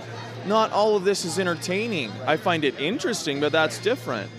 not 0.47 0.71
all 0.71 0.95
of 0.95 1.03
this 1.03 1.25
is 1.25 1.39
entertaining. 1.39 2.09
I 2.25 2.37
find 2.37 2.63
it 2.63 2.79
interesting, 2.79 3.41
but 3.41 3.51
that's 3.51 3.79
different. 3.79 4.31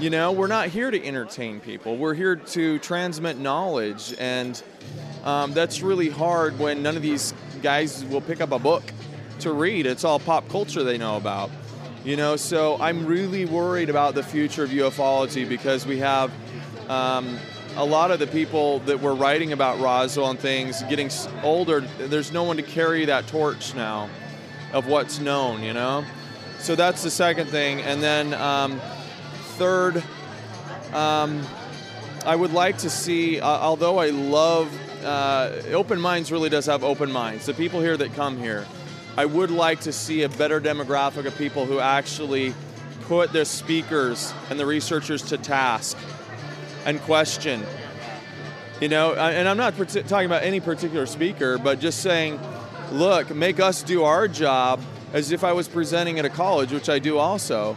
You 0.00 0.10
know, 0.10 0.32
we're 0.32 0.48
not 0.48 0.68
here 0.68 0.90
to 0.90 1.06
entertain 1.06 1.60
people. 1.60 1.96
We're 1.96 2.14
here 2.14 2.34
to 2.34 2.80
transmit 2.80 3.38
knowledge 3.38 4.12
and 4.18 4.60
um, 5.24 5.52
that's 5.52 5.82
really 5.82 6.08
hard 6.08 6.58
when 6.58 6.82
none 6.82 6.96
of 6.96 7.02
these 7.02 7.34
guys 7.62 8.04
will 8.06 8.20
pick 8.20 8.40
up 8.40 8.52
a 8.52 8.58
book 8.58 8.82
to 9.40 9.52
read. 9.52 9.86
It's 9.86 10.04
all 10.04 10.18
pop 10.18 10.48
culture 10.48 10.82
they 10.82 10.98
know 10.98 11.16
about. 11.16 11.50
You 12.04 12.16
know, 12.16 12.36
so 12.36 12.76
I'm 12.80 13.06
really 13.06 13.44
worried 13.44 13.88
about 13.88 14.14
the 14.14 14.22
future 14.24 14.64
of 14.64 14.70
ufology 14.70 15.48
because 15.48 15.86
we 15.86 15.98
have 15.98 16.32
um, 16.88 17.38
a 17.76 17.84
lot 17.84 18.10
of 18.10 18.18
the 18.18 18.26
people 18.26 18.80
that 18.80 19.00
were 19.00 19.14
writing 19.14 19.52
about 19.52 19.78
Roswell 19.78 20.30
and 20.30 20.38
things 20.38 20.82
getting 20.84 21.10
older. 21.44 21.80
There's 21.98 22.32
no 22.32 22.42
one 22.42 22.56
to 22.56 22.62
carry 22.64 23.04
that 23.04 23.28
torch 23.28 23.74
now. 23.74 24.10
of 24.72 24.86
what's 24.86 25.18
known, 25.18 25.62
you 25.62 25.72
know? 25.72 26.04
So 26.58 26.74
that's 26.74 27.02
the 27.02 27.10
second 27.10 27.48
thing. 27.48 27.80
And 27.82 28.02
then 28.02 28.34
um, 28.34 28.80
third, 29.56 30.02
um, 30.92 31.42
I 32.24 32.36
would 32.36 32.52
like 32.52 32.78
to 32.78 32.90
see, 32.90 33.40
uh, 33.40 33.46
although 33.46 33.98
I 33.98 34.10
love, 34.10 34.72
uh, 35.04 35.50
Open 35.72 36.00
Minds 36.00 36.30
really 36.30 36.48
does 36.48 36.66
have 36.66 36.84
open 36.84 37.10
minds. 37.10 37.46
The 37.46 37.54
people 37.54 37.80
here 37.80 37.96
that 37.96 38.14
come 38.14 38.38
here, 38.38 38.64
I 39.16 39.26
would 39.26 39.50
like 39.50 39.80
to 39.80 39.92
see 39.92 40.22
a 40.22 40.28
better 40.28 40.60
demographic 40.60 41.26
of 41.26 41.36
people 41.36 41.66
who 41.66 41.80
actually 41.80 42.54
put 43.02 43.32
the 43.32 43.44
speakers 43.44 44.32
and 44.50 44.60
the 44.60 44.64
researchers 44.64 45.22
to 45.30 45.36
task 45.36 45.98
and 46.86 47.00
question. 47.00 47.64
You 48.80 48.88
know, 48.88 49.14
and 49.14 49.48
I'm 49.48 49.56
not 49.56 49.76
talking 49.76 50.26
about 50.26 50.44
any 50.44 50.60
particular 50.60 51.06
speaker, 51.06 51.58
but 51.58 51.80
just 51.80 52.02
saying, 52.02 52.38
look, 52.92 53.34
make 53.34 53.58
us 53.58 53.82
do 53.82 54.04
our 54.04 54.28
job 54.28 54.80
as 55.12 55.32
if 55.32 55.42
I 55.42 55.52
was 55.52 55.66
presenting 55.66 56.20
at 56.20 56.24
a 56.24 56.30
college, 56.30 56.72
which 56.72 56.88
I 56.88 57.00
do 57.00 57.18
also. 57.18 57.76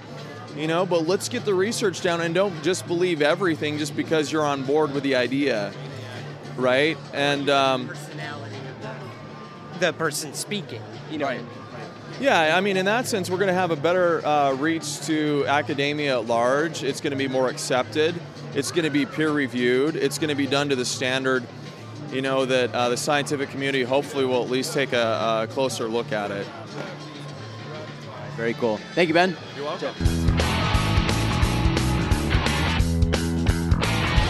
You 0.55 0.67
know, 0.67 0.85
but 0.85 1.05
let's 1.05 1.27
get 1.27 1.43
the 1.43 1.53
research 1.53 2.01
down 2.01 2.21
and 2.21 2.33
don't 2.33 2.63
just 2.63 2.87
believe 2.87 3.21
everything 3.21 3.77
just 3.77 3.95
because 3.95 4.31
you're 4.31 4.45
on 4.45 4.63
board 4.63 4.93
with 4.93 5.03
the 5.03 5.15
idea, 5.15 5.73
right? 6.55 6.97
And 7.13 7.49
um, 7.49 7.91
the 9.79 9.91
person 9.93 10.33
speaking, 10.33 10.81
you 11.11 11.17
know. 11.17 11.27
Right. 11.27 11.41
Yeah, 12.21 12.55
I 12.55 12.61
mean, 12.61 12.77
in 12.77 12.85
that 12.85 13.07
sense, 13.07 13.29
we're 13.29 13.37
going 13.37 13.49
to 13.49 13.53
have 13.53 13.71
a 13.71 13.75
better 13.75 14.25
uh, 14.25 14.53
reach 14.53 15.01
to 15.01 15.43
academia 15.47 16.19
at 16.19 16.27
large. 16.27 16.81
It's 16.81 17.01
going 17.01 17.11
to 17.11 17.17
be 17.17 17.27
more 17.27 17.49
accepted. 17.49 18.15
It's 18.53 18.71
going 18.71 18.85
to 18.85 18.89
be 18.89 19.05
peer 19.05 19.31
reviewed. 19.31 19.97
It's 19.97 20.17
going 20.17 20.29
to 20.29 20.35
be 20.35 20.47
done 20.47 20.69
to 20.69 20.77
the 20.77 20.85
standard, 20.85 21.43
you 22.13 22.21
know, 22.21 22.45
that 22.45 22.73
uh, 22.73 22.87
the 22.87 22.95
scientific 22.95 23.49
community 23.49 23.83
hopefully 23.83 24.23
will 24.23 24.41
at 24.41 24.49
least 24.49 24.73
take 24.73 24.93
a, 24.93 25.41
a 25.43 25.47
closer 25.51 25.89
look 25.89 26.13
at 26.13 26.31
it. 26.31 26.47
Very 28.37 28.53
cool. 28.53 28.77
Thank 28.93 29.09
you, 29.09 29.13
Ben. 29.13 29.35
You're 29.57 29.65
welcome. 29.65 30.14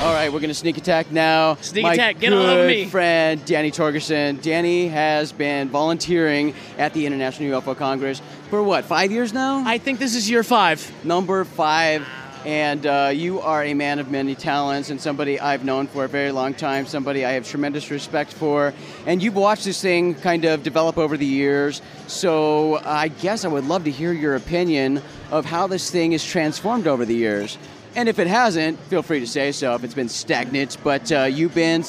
All 0.06 0.14
right, 0.14 0.32
we're 0.32 0.40
going 0.40 0.50
to 0.50 0.54
sneak 0.54 0.78
attack 0.78 1.12
now. 1.12 1.56
Sneak 1.62 1.82
My 1.82 1.94
attack, 1.94 2.20
get 2.20 2.32
all 2.32 2.44
over 2.44 2.68
me. 2.68 2.86
friend 2.86 3.44
Danny 3.44 3.72
Torgerson. 3.72 4.40
Danny 4.40 4.88
has 4.88 5.32
been 5.32 5.68
volunteering 5.70 6.54
at 6.78 6.94
the 6.94 7.08
International 7.08 7.60
UFO 7.60 7.76
Congress 7.76 8.22
for 8.52 8.62
what, 8.62 8.86
five 8.86 9.12
years 9.12 9.34
now? 9.34 9.64
I 9.66 9.80
think 9.80 9.98
this 9.98 10.14
is 10.14 10.30
year 10.30 10.44
five. 10.44 10.94
Number 11.04 11.44
five. 11.44 12.08
And 12.46 12.86
uh, 12.86 13.10
you 13.16 13.40
are 13.42 13.64
a 13.64 13.74
man 13.74 13.98
of 13.98 14.12
many 14.12 14.36
talents 14.36 14.92
and 14.92 15.02
somebody 15.02 15.40
I've 15.40 15.66
known 15.66 15.88
for 15.88 16.06
a 16.06 16.08
very 16.08 16.32
long 16.32 16.54
time, 16.54 16.86
somebody 16.86 17.26
I 17.26 17.32
have 17.32 17.48
tremendous 17.48 17.90
respect 17.90 18.32
for. 18.32 18.76
And 19.08 19.24
you've 19.24 19.36
watched 19.36 19.66
this 19.66 19.82
thing 19.82 20.14
kind 20.14 20.46
of 20.46 20.62
develop 20.62 21.00
over 21.00 21.18
the 21.18 21.26
years. 21.26 21.82
So 22.06 22.80
I 22.86 23.08
guess 23.08 23.44
I 23.44 23.48
would 23.48 23.66
love 23.66 23.86
to 23.86 23.92
hear 23.92 24.14
your 24.14 24.36
opinion 24.36 25.02
of 25.32 25.46
how 25.46 25.66
this 25.66 25.90
thing 25.90 26.14
is 26.14 26.24
transformed 26.24 26.86
over 26.86 27.06
the 27.06 27.16
years. 27.16 27.58
And 27.96 28.10
if 28.10 28.20
it 28.20 28.28
hasn't, 28.28 28.78
feel 28.82 29.02
free 29.02 29.22
to 29.22 29.28
say 29.28 29.54
so 29.54 29.74
if 29.76 29.84
it's 29.86 29.94
been 29.94 30.10
stagnant. 30.10 30.78
But 30.84 31.10
uh, 31.12 31.24
you've 31.24 31.56
been, 31.56 31.84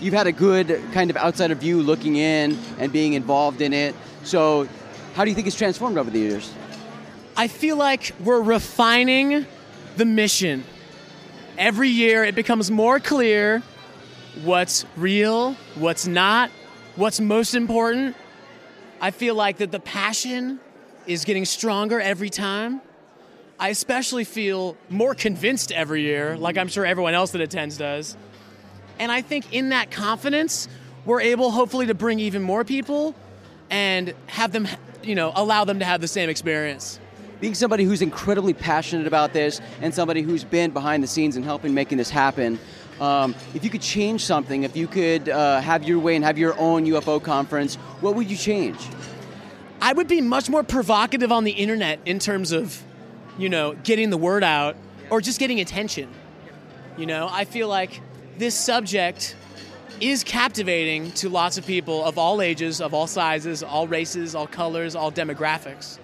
you've 0.00 0.14
had 0.14 0.26
a 0.26 0.32
good 0.32 0.80
kind 0.92 1.10
of 1.10 1.16
outsider 1.16 1.54
view 1.54 1.80
looking 1.80 2.16
in 2.16 2.58
and 2.78 2.92
being 2.92 3.12
involved 3.12 3.60
in 3.60 3.72
it. 3.72 3.94
So 4.24 4.68
how 5.14 5.24
do 5.24 5.30
you 5.30 5.36
think 5.36 5.46
it's 5.46 5.56
transformed 5.56 5.96
over 5.96 6.10
the 6.10 6.18
years? 6.18 6.52
I 7.36 7.46
feel 7.46 7.76
like 7.76 8.12
we're 8.24 8.42
refining 8.42 9.46
the 9.96 10.04
mission. 10.04 10.64
Every 11.56 11.88
year 11.88 12.24
it 12.24 12.34
becomes 12.34 12.68
more 12.68 12.98
clear 12.98 13.62
what's 14.42 14.84
real, 14.96 15.54
what's 15.76 16.08
not, 16.08 16.50
what's 16.96 17.20
most 17.20 17.54
important. 17.54 18.16
I 19.00 19.12
feel 19.12 19.36
like 19.36 19.58
that 19.58 19.70
the 19.70 19.80
passion 19.80 20.58
is 21.06 21.24
getting 21.24 21.44
stronger 21.44 22.00
every 22.00 22.28
time. 22.28 22.80
I 23.60 23.70
especially 23.70 24.24
feel 24.24 24.76
more 24.88 25.14
convinced 25.14 25.72
every 25.72 26.02
year, 26.02 26.36
like 26.36 26.56
I'm 26.56 26.68
sure 26.68 26.86
everyone 26.86 27.14
else 27.14 27.32
that 27.32 27.40
attends 27.40 27.76
does. 27.76 28.16
And 28.98 29.10
I 29.10 29.20
think 29.22 29.52
in 29.52 29.70
that 29.70 29.90
confidence, 29.90 30.68
we're 31.04 31.20
able 31.20 31.50
hopefully 31.50 31.86
to 31.86 31.94
bring 31.94 32.20
even 32.20 32.42
more 32.42 32.64
people 32.64 33.14
and 33.70 34.14
have 34.26 34.52
them, 34.52 34.68
you 35.02 35.14
know, 35.14 35.32
allow 35.34 35.64
them 35.64 35.80
to 35.80 35.84
have 35.84 36.00
the 36.00 36.08
same 36.08 36.30
experience 36.30 37.00
being 37.40 37.54
somebody 37.54 37.84
who's 37.84 38.02
incredibly 38.02 38.52
passionate 38.52 39.06
about 39.06 39.32
this 39.32 39.60
and 39.80 39.94
somebody 39.94 40.22
who's 40.22 40.44
been 40.44 40.70
behind 40.70 41.02
the 41.02 41.06
scenes 41.06 41.36
and 41.36 41.44
helping 41.44 41.74
making 41.74 41.98
this 41.98 42.10
happen, 42.10 42.58
um, 43.00 43.34
if 43.54 43.62
you 43.62 43.70
could 43.70 43.82
change 43.82 44.24
something, 44.24 44.64
if 44.64 44.76
you 44.76 44.86
could 44.86 45.28
uh, 45.28 45.60
have 45.60 45.84
your 45.84 45.98
way 46.00 46.16
and 46.16 46.24
have 46.24 46.36
your 46.36 46.58
own 46.58 46.84
UFO 46.86 47.22
conference, 47.22 47.76
what 48.00 48.14
would 48.16 48.28
you 48.28 48.36
change? 48.36 48.78
I 49.80 49.92
would 49.92 50.08
be 50.08 50.20
much 50.20 50.50
more 50.50 50.64
provocative 50.64 51.30
on 51.30 51.44
the 51.44 51.52
internet 51.52 52.00
in 52.04 52.18
terms 52.18 52.50
of, 52.50 52.82
you 53.38 53.48
know, 53.48 53.74
getting 53.84 54.10
the 54.10 54.18
word 54.18 54.44
out 54.44 54.76
or 55.10 55.20
just 55.20 55.38
getting 55.38 55.60
attention. 55.60 56.10
You 56.96 57.06
know, 57.06 57.28
I 57.30 57.44
feel 57.44 57.68
like 57.68 58.00
this 58.36 58.54
subject 58.54 59.36
is 60.00 60.22
captivating 60.24 61.10
to 61.12 61.28
lots 61.28 61.58
of 61.58 61.66
people 61.66 62.04
of 62.04 62.18
all 62.18 62.42
ages, 62.42 62.80
of 62.80 62.92
all 62.92 63.06
sizes, 63.06 63.62
all 63.62 63.88
races, 63.88 64.34
all 64.34 64.46
colors, 64.46 64.94
all 64.94 65.10
demographics. 65.10 65.98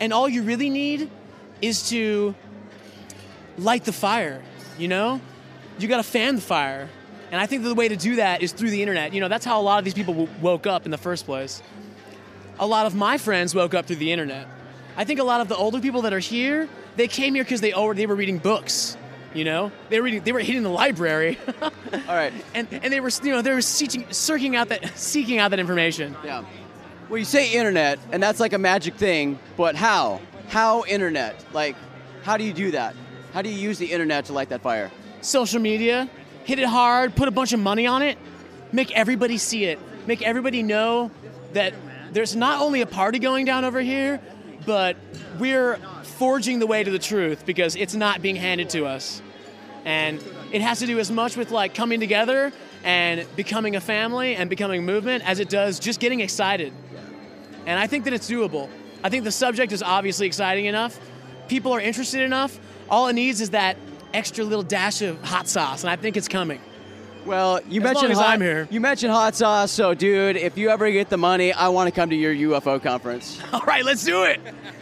And 0.00 0.12
all 0.12 0.28
you 0.28 0.42
really 0.42 0.70
need 0.70 1.10
is 1.60 1.88
to 1.90 2.34
light 3.56 3.84
the 3.84 3.92
fire, 3.92 4.42
you 4.78 4.88
know? 4.88 5.20
You 5.78 5.88
gotta 5.88 6.02
fan 6.02 6.36
the 6.36 6.40
fire. 6.40 6.88
And 7.30 7.40
I 7.40 7.46
think 7.46 7.62
the 7.62 7.74
way 7.74 7.88
to 7.88 7.96
do 7.96 8.16
that 8.16 8.42
is 8.42 8.52
through 8.52 8.70
the 8.70 8.80
internet. 8.80 9.12
You 9.12 9.20
know, 9.20 9.28
that's 9.28 9.44
how 9.44 9.60
a 9.60 9.62
lot 9.62 9.78
of 9.78 9.84
these 9.84 9.94
people 9.94 10.14
w- 10.14 10.32
woke 10.40 10.66
up 10.66 10.84
in 10.86 10.90
the 10.90 10.98
first 10.98 11.26
place. 11.26 11.62
A 12.58 12.66
lot 12.66 12.86
of 12.86 12.94
my 12.94 13.18
friends 13.18 13.54
woke 13.54 13.74
up 13.74 13.86
through 13.86 13.96
the 13.96 14.12
internet. 14.12 14.46
I 14.98 15.04
think 15.04 15.20
a 15.20 15.24
lot 15.24 15.40
of 15.40 15.46
the 15.46 15.56
older 15.56 15.80
people 15.80 16.02
that 16.02 16.12
are 16.12 16.18
here, 16.18 16.68
they 16.96 17.06
came 17.06 17.36
here 17.36 17.44
because 17.44 17.60
they 17.60 17.72
already 17.72 18.02
they 18.02 18.06
were 18.06 18.16
reading 18.16 18.38
books. 18.38 18.96
You 19.32 19.44
know, 19.44 19.70
they 19.90 20.00
were 20.00 20.04
reading, 20.04 20.22
they 20.24 20.32
were 20.32 20.40
hitting 20.40 20.64
the 20.64 20.70
library. 20.70 21.38
All 21.62 21.70
right, 22.08 22.32
and 22.52 22.66
and 22.72 22.92
they 22.92 22.98
were 22.98 23.10
you 23.22 23.30
know 23.30 23.40
they 23.40 23.54
were 23.54 23.62
seeking 23.62 24.06
seeking 24.10 24.56
out 24.56 24.70
that 24.70 24.98
seeking 24.98 25.38
out 25.38 25.52
that 25.52 25.60
information. 25.60 26.16
Yeah. 26.24 26.44
Well, 27.08 27.18
you 27.18 27.24
say 27.24 27.52
internet, 27.52 28.00
and 28.10 28.20
that's 28.20 28.40
like 28.40 28.52
a 28.52 28.58
magic 28.58 28.96
thing, 28.96 29.38
but 29.56 29.76
how? 29.76 30.20
How 30.48 30.84
internet? 30.84 31.44
Like, 31.52 31.76
how 32.24 32.36
do 32.36 32.42
you 32.42 32.52
do 32.52 32.72
that? 32.72 32.96
How 33.32 33.40
do 33.40 33.48
you 33.48 33.56
use 33.56 33.78
the 33.78 33.86
internet 33.86 34.24
to 34.26 34.32
light 34.32 34.48
that 34.48 34.62
fire? 34.62 34.90
Social 35.20 35.60
media, 35.60 36.10
hit 36.44 36.58
it 36.58 36.66
hard, 36.66 37.14
put 37.14 37.28
a 37.28 37.30
bunch 37.30 37.52
of 37.52 37.60
money 37.60 37.86
on 37.86 38.02
it, 38.02 38.18
make 38.72 38.90
everybody 38.90 39.38
see 39.38 39.64
it, 39.64 39.78
make 40.08 40.22
everybody 40.22 40.62
know 40.62 41.12
that 41.52 41.72
there's 42.12 42.34
not 42.34 42.60
only 42.60 42.80
a 42.80 42.86
party 42.86 43.18
going 43.18 43.44
down 43.44 43.64
over 43.64 43.80
here, 43.80 44.20
but 44.68 44.98
we're 45.38 45.76
forging 46.02 46.58
the 46.58 46.66
way 46.66 46.84
to 46.84 46.90
the 46.90 46.98
truth 46.98 47.46
because 47.46 47.74
it's 47.74 47.94
not 47.94 48.20
being 48.20 48.36
handed 48.36 48.68
to 48.68 48.84
us. 48.84 49.22
And 49.86 50.22
it 50.52 50.60
has 50.60 50.80
to 50.80 50.86
do 50.86 50.98
as 50.98 51.10
much 51.10 51.38
with 51.38 51.50
like 51.50 51.74
coming 51.74 52.00
together 52.00 52.52
and 52.84 53.26
becoming 53.34 53.76
a 53.76 53.80
family 53.80 54.36
and 54.36 54.50
becoming 54.50 54.80
a 54.80 54.82
movement 54.82 55.26
as 55.26 55.40
it 55.40 55.48
does 55.48 55.78
just 55.78 56.00
getting 56.00 56.20
excited. 56.20 56.74
And 57.64 57.80
I 57.80 57.86
think 57.86 58.04
that 58.04 58.12
it's 58.12 58.30
doable. 58.30 58.68
I 59.02 59.08
think 59.08 59.24
the 59.24 59.32
subject 59.32 59.72
is 59.72 59.82
obviously 59.82 60.26
exciting 60.26 60.66
enough. 60.66 61.00
People 61.48 61.72
are 61.72 61.80
interested 61.80 62.20
enough. 62.20 62.60
All 62.90 63.08
it 63.08 63.14
needs 63.14 63.40
is 63.40 63.50
that 63.50 63.78
extra 64.12 64.44
little 64.44 64.62
dash 64.62 65.00
of 65.00 65.18
hot 65.24 65.48
sauce, 65.48 65.82
and 65.82 65.90
I 65.90 65.96
think 65.96 66.18
it's 66.18 66.28
coming. 66.28 66.60
Well, 67.28 67.60
you 67.68 67.82
as 67.82 67.84
mentioned 67.84 68.14
hot, 68.14 68.30
I'm 68.30 68.40
here. 68.40 68.66
You 68.70 68.80
mentioned 68.80 69.12
hot 69.12 69.34
sauce, 69.34 69.70
so 69.70 69.92
dude, 69.92 70.38
if 70.38 70.56
you 70.56 70.70
ever 70.70 70.90
get 70.90 71.10
the 71.10 71.18
money, 71.18 71.52
I 71.52 71.68
want 71.68 71.86
to 71.86 71.90
come 71.92 72.08
to 72.08 72.16
your 72.16 72.34
UFO 72.34 72.82
conference. 72.82 73.38
All 73.52 73.60
right, 73.66 73.84
let's 73.84 74.02
do 74.02 74.22
it. 74.22 74.40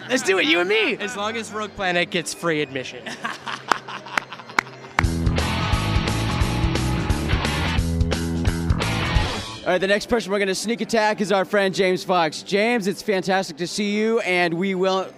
Let's 0.08 0.22
do 0.22 0.38
it, 0.38 0.46
you 0.46 0.60
and 0.60 0.68
me. 0.68 0.96
As 0.98 1.16
long 1.16 1.36
as 1.36 1.52
Rogue 1.52 1.72
Planet 1.72 2.08
gets 2.08 2.32
free 2.32 2.62
admission. 2.62 3.02
All 9.66 9.72
right, 9.72 9.78
the 9.80 9.88
next 9.88 10.08
person 10.08 10.30
we're 10.30 10.38
going 10.38 10.46
to 10.46 10.54
sneak 10.54 10.80
attack 10.80 11.20
is 11.20 11.32
our 11.32 11.44
friend 11.44 11.74
James 11.74 12.04
Fox. 12.04 12.44
James, 12.44 12.86
it's 12.86 13.02
fantastic 13.02 13.56
to 13.56 13.66
see 13.66 13.96
you, 13.98 14.20
and 14.20 14.54
we 14.54 14.76
will 14.76 15.08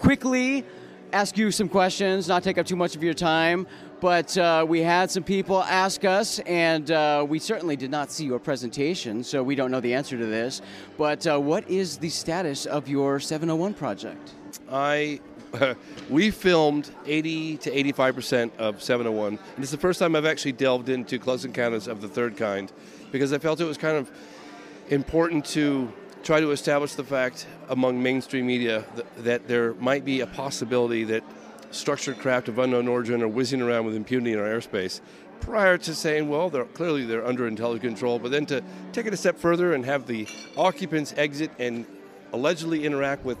quickly 0.00 0.64
ask 1.12 1.36
you 1.36 1.50
some 1.50 1.68
questions, 1.68 2.26
not 2.26 2.42
take 2.42 2.56
up 2.56 2.64
too 2.64 2.76
much 2.76 2.96
of 2.96 3.02
your 3.02 3.12
time. 3.12 3.66
But 4.04 4.36
uh, 4.36 4.66
we 4.68 4.80
had 4.80 5.10
some 5.10 5.22
people 5.22 5.62
ask 5.62 6.04
us, 6.04 6.38
and 6.40 6.90
uh, 6.90 7.24
we 7.26 7.38
certainly 7.38 7.74
did 7.74 7.90
not 7.90 8.12
see 8.12 8.26
your 8.26 8.38
presentation, 8.38 9.24
so 9.24 9.42
we 9.42 9.54
don't 9.54 9.70
know 9.70 9.80
the 9.80 9.94
answer 9.94 10.18
to 10.18 10.26
this. 10.26 10.60
But 10.98 11.26
uh, 11.26 11.40
what 11.40 11.66
is 11.70 11.96
the 11.96 12.10
status 12.10 12.66
of 12.66 12.86
your 12.86 13.18
701 13.18 13.72
project? 13.72 14.32
I 14.70 15.20
we 16.10 16.30
filmed 16.30 16.90
80 17.06 17.56
to 17.56 17.72
85 17.72 18.14
percent 18.14 18.52
of 18.58 18.82
701, 18.82 19.38
and 19.38 19.62
it's 19.64 19.70
the 19.70 19.78
first 19.78 20.00
time 20.00 20.14
I've 20.14 20.26
actually 20.26 20.52
delved 20.52 20.90
into 20.90 21.18
close 21.18 21.46
encounters 21.46 21.88
of 21.88 22.02
the 22.02 22.08
third 22.08 22.36
kind 22.36 22.70
because 23.10 23.32
I 23.32 23.38
felt 23.38 23.58
it 23.62 23.64
was 23.64 23.78
kind 23.78 23.96
of 23.96 24.10
important 24.90 25.46
to 25.46 25.90
try 26.22 26.40
to 26.40 26.50
establish 26.50 26.92
the 26.92 27.04
fact 27.04 27.46
among 27.70 28.02
mainstream 28.02 28.46
media 28.46 28.84
that, 28.96 29.24
that 29.24 29.48
there 29.48 29.72
might 29.76 30.04
be 30.04 30.20
a 30.20 30.26
possibility 30.26 31.04
that 31.04 31.24
structured 31.74 32.18
craft 32.18 32.48
of 32.48 32.58
unknown 32.58 32.88
origin 32.88 33.22
are 33.22 33.28
whizzing 33.28 33.60
around 33.60 33.84
with 33.84 33.94
impunity 33.94 34.32
in 34.32 34.38
our 34.38 34.46
airspace 34.46 35.00
prior 35.40 35.76
to 35.76 35.94
saying, 35.94 36.28
well, 36.28 36.48
they're 36.48 36.64
clearly 36.64 37.04
they're 37.04 37.26
under 37.26 37.46
intelligent 37.46 37.82
control, 37.82 38.18
but 38.18 38.30
then 38.30 38.46
to 38.46 38.62
take 38.92 39.06
it 39.06 39.12
a 39.12 39.16
step 39.16 39.36
further 39.36 39.74
and 39.74 39.84
have 39.84 40.06
the 40.06 40.26
occupants 40.56 41.12
exit 41.16 41.50
and 41.58 41.84
allegedly 42.32 42.84
interact 42.84 43.24
with 43.24 43.36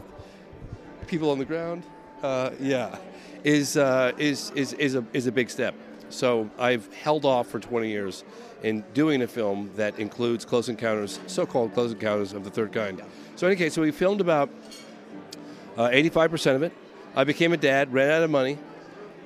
people 1.06 1.30
on 1.30 1.38
the 1.38 1.44
ground, 1.44 1.82
uh, 2.22 2.50
yeah, 2.60 2.96
is, 3.42 3.76
uh, 3.76 4.12
is, 4.18 4.50
is, 4.54 4.72
is, 4.74 4.94
a, 4.94 5.04
is 5.12 5.26
a 5.26 5.32
big 5.32 5.48
step. 5.48 5.74
So 6.10 6.50
I've 6.58 6.92
held 6.94 7.24
off 7.24 7.48
for 7.48 7.58
20 7.58 7.88
years 7.88 8.24
in 8.62 8.84
doing 8.94 9.22
a 9.22 9.26
film 9.26 9.70
that 9.76 9.98
includes 9.98 10.44
close 10.44 10.68
encounters, 10.68 11.18
so-called 11.26 11.74
close 11.74 11.92
encounters 11.92 12.32
of 12.32 12.44
the 12.44 12.50
third 12.50 12.72
kind. 12.72 13.02
So 13.36 13.46
in 13.46 13.52
any 13.52 13.58
case, 13.58 13.74
so 13.74 13.82
we 13.82 13.90
filmed 13.90 14.20
about 14.20 14.50
uh, 15.76 15.88
85% 15.88 16.56
of 16.56 16.62
it. 16.62 16.72
I 17.16 17.24
became 17.24 17.52
a 17.52 17.56
dad, 17.56 17.92
ran 17.92 18.10
out 18.10 18.22
of 18.22 18.30
money, 18.30 18.58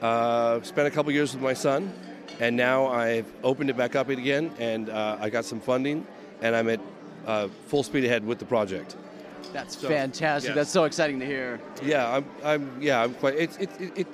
uh, 0.03 0.61
spent 0.63 0.87
a 0.89 0.91
couple 0.91 1.11
years 1.13 1.33
with 1.33 1.43
my 1.43 1.55
son, 1.55 1.93
and 2.39 2.57
now 2.57 2.89
I've 2.89 3.27
opened 3.43 3.71
it 3.71 3.77
back 3.77 3.97
up 3.97 4.09
again, 4.11 4.53
and 4.59 4.91
uh, 4.91 5.17
I 5.21 5.31
got 5.31 5.45
some 5.45 5.61
funding, 5.61 6.07
and 6.43 6.55
I'm 6.55 6.69
at 6.69 6.81
uh, 7.27 7.49
full 7.67 7.83
speed 7.83 8.05
ahead 8.05 8.27
with 8.27 8.39
the 8.39 8.45
project. 8.45 8.97
That's 9.53 9.79
So, 9.79 9.89
fantastic. 9.89 10.49
yes. 10.51 10.55
That's 10.55 10.71
so 10.71 10.85
exciting 10.85 11.19
to 11.21 11.27
hear. 11.27 11.59
Yeah, 11.83 12.11
I'm. 12.17 12.25
I'm 12.45 12.83
yeah, 12.83 13.03
I'm 13.03 13.15
quite. 13.15 13.35
It, 13.37 13.59
it, 13.59 13.71
it, 13.81 13.99
it. 14.01 14.07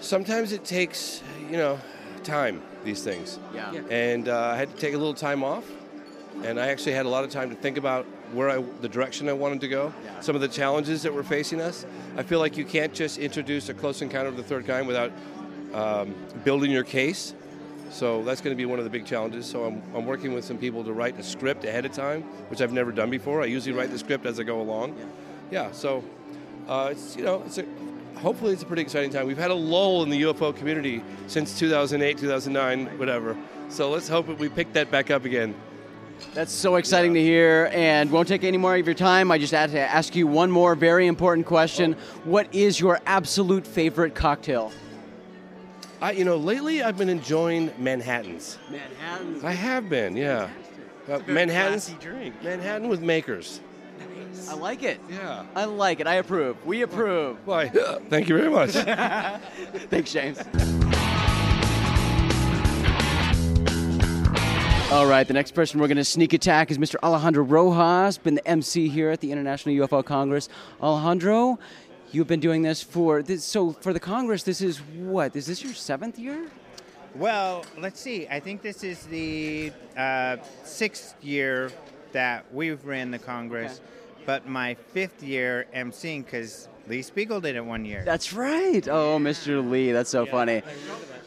Sometimes 0.00 0.50
it 0.52 0.64
takes, 0.64 1.22
you 1.48 1.56
know, 1.56 1.78
time. 2.24 2.62
These 2.84 3.02
things. 3.02 3.38
Yeah. 3.54 3.72
Yeah. 3.72 3.80
And 3.90 4.28
uh, 4.28 4.38
I 4.52 4.56
had 4.56 4.70
to 4.70 4.76
take 4.76 4.94
a 4.94 4.98
little 4.98 5.14
time 5.14 5.42
off, 5.44 5.64
and 6.42 6.58
I 6.58 6.68
actually 6.68 6.92
had 6.92 7.06
a 7.06 7.08
lot 7.08 7.22
of 7.24 7.30
time 7.30 7.50
to 7.50 7.56
think 7.56 7.78
about 7.78 8.06
where 8.32 8.50
I, 8.50 8.62
the 8.80 8.88
direction 8.88 9.28
I 9.28 9.32
wanted 9.32 9.60
to 9.62 9.68
go. 9.68 9.92
Yeah. 10.04 10.20
Some 10.20 10.34
of 10.34 10.40
the 10.40 10.48
challenges 10.48 11.02
that 11.02 11.12
were 11.12 11.22
facing 11.22 11.60
us. 11.60 11.86
I 12.16 12.22
feel 12.22 12.38
like 12.38 12.56
you 12.56 12.64
can't 12.64 12.92
just 12.92 13.18
introduce 13.18 13.68
a 13.68 13.74
close 13.74 14.02
encounter 14.02 14.28
of 14.28 14.36
the 14.36 14.42
third 14.42 14.66
kind 14.66 14.86
without 14.86 15.12
um, 15.72 16.14
building 16.44 16.70
your 16.70 16.84
case. 16.84 17.34
So 17.90 18.22
that's 18.24 18.40
going 18.40 18.54
to 18.54 18.58
be 18.58 18.66
one 18.66 18.78
of 18.78 18.84
the 18.84 18.90
big 18.90 19.06
challenges. 19.06 19.46
So 19.46 19.64
I'm, 19.64 19.82
I'm 19.94 20.06
working 20.06 20.34
with 20.34 20.44
some 20.44 20.58
people 20.58 20.84
to 20.84 20.92
write 20.92 21.18
a 21.18 21.22
script 21.22 21.64
ahead 21.64 21.86
of 21.86 21.92
time, 21.92 22.22
which 22.50 22.60
I've 22.60 22.72
never 22.72 22.92
done 22.92 23.10
before. 23.10 23.42
I 23.42 23.46
usually 23.46 23.76
write 23.76 23.90
the 23.90 23.98
script 23.98 24.26
as 24.26 24.40
I 24.40 24.42
go 24.42 24.60
along. 24.60 24.96
Yeah. 25.50 25.70
so 25.72 26.02
uh, 26.68 26.88
it's 26.90 27.16
you 27.16 27.22
know 27.22 27.42
it's 27.46 27.58
a 27.58 27.64
hopefully 28.16 28.52
it's 28.52 28.62
a 28.62 28.66
pretty 28.66 28.82
exciting 28.82 29.10
time. 29.10 29.26
We've 29.26 29.38
had 29.38 29.50
a 29.50 29.54
lull 29.54 30.02
in 30.02 30.10
the 30.10 30.22
UFO 30.22 30.54
community 30.56 31.02
since 31.26 31.58
2008, 31.58 32.18
2009, 32.18 32.98
whatever. 32.98 33.36
So 33.68 33.90
let's 33.90 34.08
hope 34.08 34.26
that 34.26 34.38
we 34.38 34.48
pick 34.48 34.72
that 34.72 34.90
back 34.90 35.10
up 35.10 35.24
again. 35.24 35.54
That's 36.34 36.52
so 36.52 36.76
exciting 36.76 37.14
to 37.14 37.20
hear, 37.20 37.70
and 37.72 38.10
won't 38.10 38.28
take 38.28 38.44
any 38.44 38.58
more 38.58 38.76
of 38.76 38.86
your 38.86 38.94
time. 38.94 39.30
I 39.30 39.38
just 39.38 39.52
had 39.52 39.70
to 39.70 39.80
ask 39.80 40.14
you 40.14 40.26
one 40.26 40.50
more 40.50 40.74
very 40.74 41.06
important 41.06 41.46
question. 41.46 41.94
What 42.24 42.54
is 42.54 42.78
your 42.78 43.00
absolute 43.06 43.66
favorite 43.66 44.14
cocktail? 44.14 44.72
I, 46.00 46.12
you 46.12 46.24
know, 46.24 46.36
lately 46.36 46.82
I've 46.82 46.98
been 46.98 47.08
enjoying 47.08 47.72
Manhattans. 47.78 48.58
Manhattan. 48.70 49.40
I 49.42 49.52
have 49.52 49.88
been, 49.88 50.16
yeah. 50.16 50.50
Uh, 51.08 51.20
Manhattan's 51.26 51.88
classy 51.88 52.02
drink. 52.02 52.34
Manhattan 52.42 52.88
with 52.88 53.00
makers. 53.00 53.60
I 54.48 54.54
like 54.54 54.82
it. 54.82 55.00
Yeah. 55.08 55.44
I 55.54 55.64
like 55.64 56.00
it. 56.00 56.06
I 56.06 56.16
approve. 56.16 56.64
We 56.66 56.82
approve. 56.82 57.38
Why? 57.46 57.68
Thank 58.10 58.28
you 58.28 58.36
very 58.36 58.50
much. 58.50 58.70
Thanks, 59.90 60.12
James. 60.12 60.38
All 64.92 65.04
right, 65.04 65.26
the 65.26 65.34
next 65.34 65.50
person 65.50 65.80
we're 65.80 65.88
going 65.88 65.96
to 65.96 66.04
sneak 66.04 66.32
attack 66.32 66.70
is 66.70 66.78
Mr. 66.78 66.94
Alejandro 67.02 67.42
Rojas, 67.42 68.18
been 68.18 68.36
the 68.36 68.46
MC 68.46 68.88
here 68.88 69.10
at 69.10 69.18
the 69.18 69.32
International 69.32 69.74
UFO 69.74 70.04
Congress. 70.04 70.48
Alejandro, 70.80 71.58
you've 72.12 72.28
been 72.28 72.38
doing 72.38 72.62
this 72.62 72.84
for 72.84 73.20
this, 73.20 73.44
so 73.44 73.72
for 73.72 73.92
the 73.92 73.98
Congress. 73.98 74.44
This 74.44 74.60
is 74.60 74.78
what? 74.78 75.34
Is 75.34 75.44
this 75.44 75.64
your 75.64 75.74
seventh 75.74 76.20
year? 76.20 76.46
Well, 77.16 77.64
let's 77.76 77.98
see. 77.98 78.28
I 78.28 78.38
think 78.38 78.62
this 78.62 78.84
is 78.84 79.06
the 79.06 79.72
uh, 79.96 80.36
sixth 80.62 81.16
year 81.20 81.72
that 82.12 82.46
we've 82.54 82.84
ran 82.84 83.10
the 83.10 83.18
Congress, 83.18 83.80
but 84.24 84.46
my 84.46 84.74
fifth 84.74 85.20
year 85.20 85.66
emceeing 85.74 86.24
because 86.24 86.68
Lee 86.88 87.02
Spiegel 87.02 87.40
did 87.40 87.56
it 87.56 87.64
one 87.64 87.84
year. 87.84 88.02
That's 88.04 88.32
right. 88.32 88.86
Oh, 88.88 89.18
Mr. 89.18 89.68
Lee, 89.68 89.92
that's 89.92 90.10
so 90.10 90.24
funny. 90.26 90.62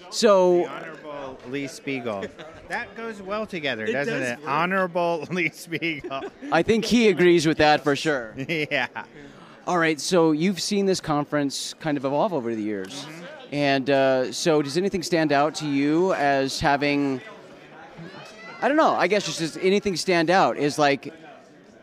So, 0.09 0.63
the 0.63 0.69
Honorable 0.69 1.37
Lee 1.49 1.67
Spiegel. 1.67 2.25
That 2.69 2.95
goes 2.95 3.21
well 3.21 3.45
together, 3.45 3.83
It 3.85 3.91
doesn't 3.91 4.19
does 4.19 4.29
it? 4.31 4.39
work. 4.39 4.47
Honorable 4.49 5.27
Lee 5.31 5.49
Spiegel. 5.49 6.21
I 6.51 6.63
think 6.63 6.85
he 6.85 7.09
agrees 7.09 7.45
with 7.45 7.57
that 7.57 7.83
for 7.83 7.95
sure. 7.95 8.33
yeah. 8.47 8.87
All 9.67 9.77
right, 9.77 9.99
so 9.99 10.31
you've 10.31 10.59
seen 10.61 10.85
this 10.85 10.99
conference 11.01 11.75
kind 11.79 11.97
of 11.97 12.05
evolve 12.05 12.33
over 12.33 12.55
the 12.55 12.61
years. 12.61 13.05
And 13.51 13.89
uh, 13.89 14.31
so, 14.31 14.61
does 14.61 14.77
anything 14.77 15.03
stand 15.03 15.31
out 15.31 15.55
to 15.55 15.67
you 15.67 16.13
as 16.13 16.59
having, 16.59 17.21
I 18.61 18.67
don't 18.67 18.77
know, 18.77 18.95
I 18.95 19.07
guess 19.07 19.25
just 19.25 19.39
does 19.39 19.57
anything 19.57 19.95
stand 19.95 20.29
out 20.29 20.57
is 20.57 20.79
like 20.79 21.13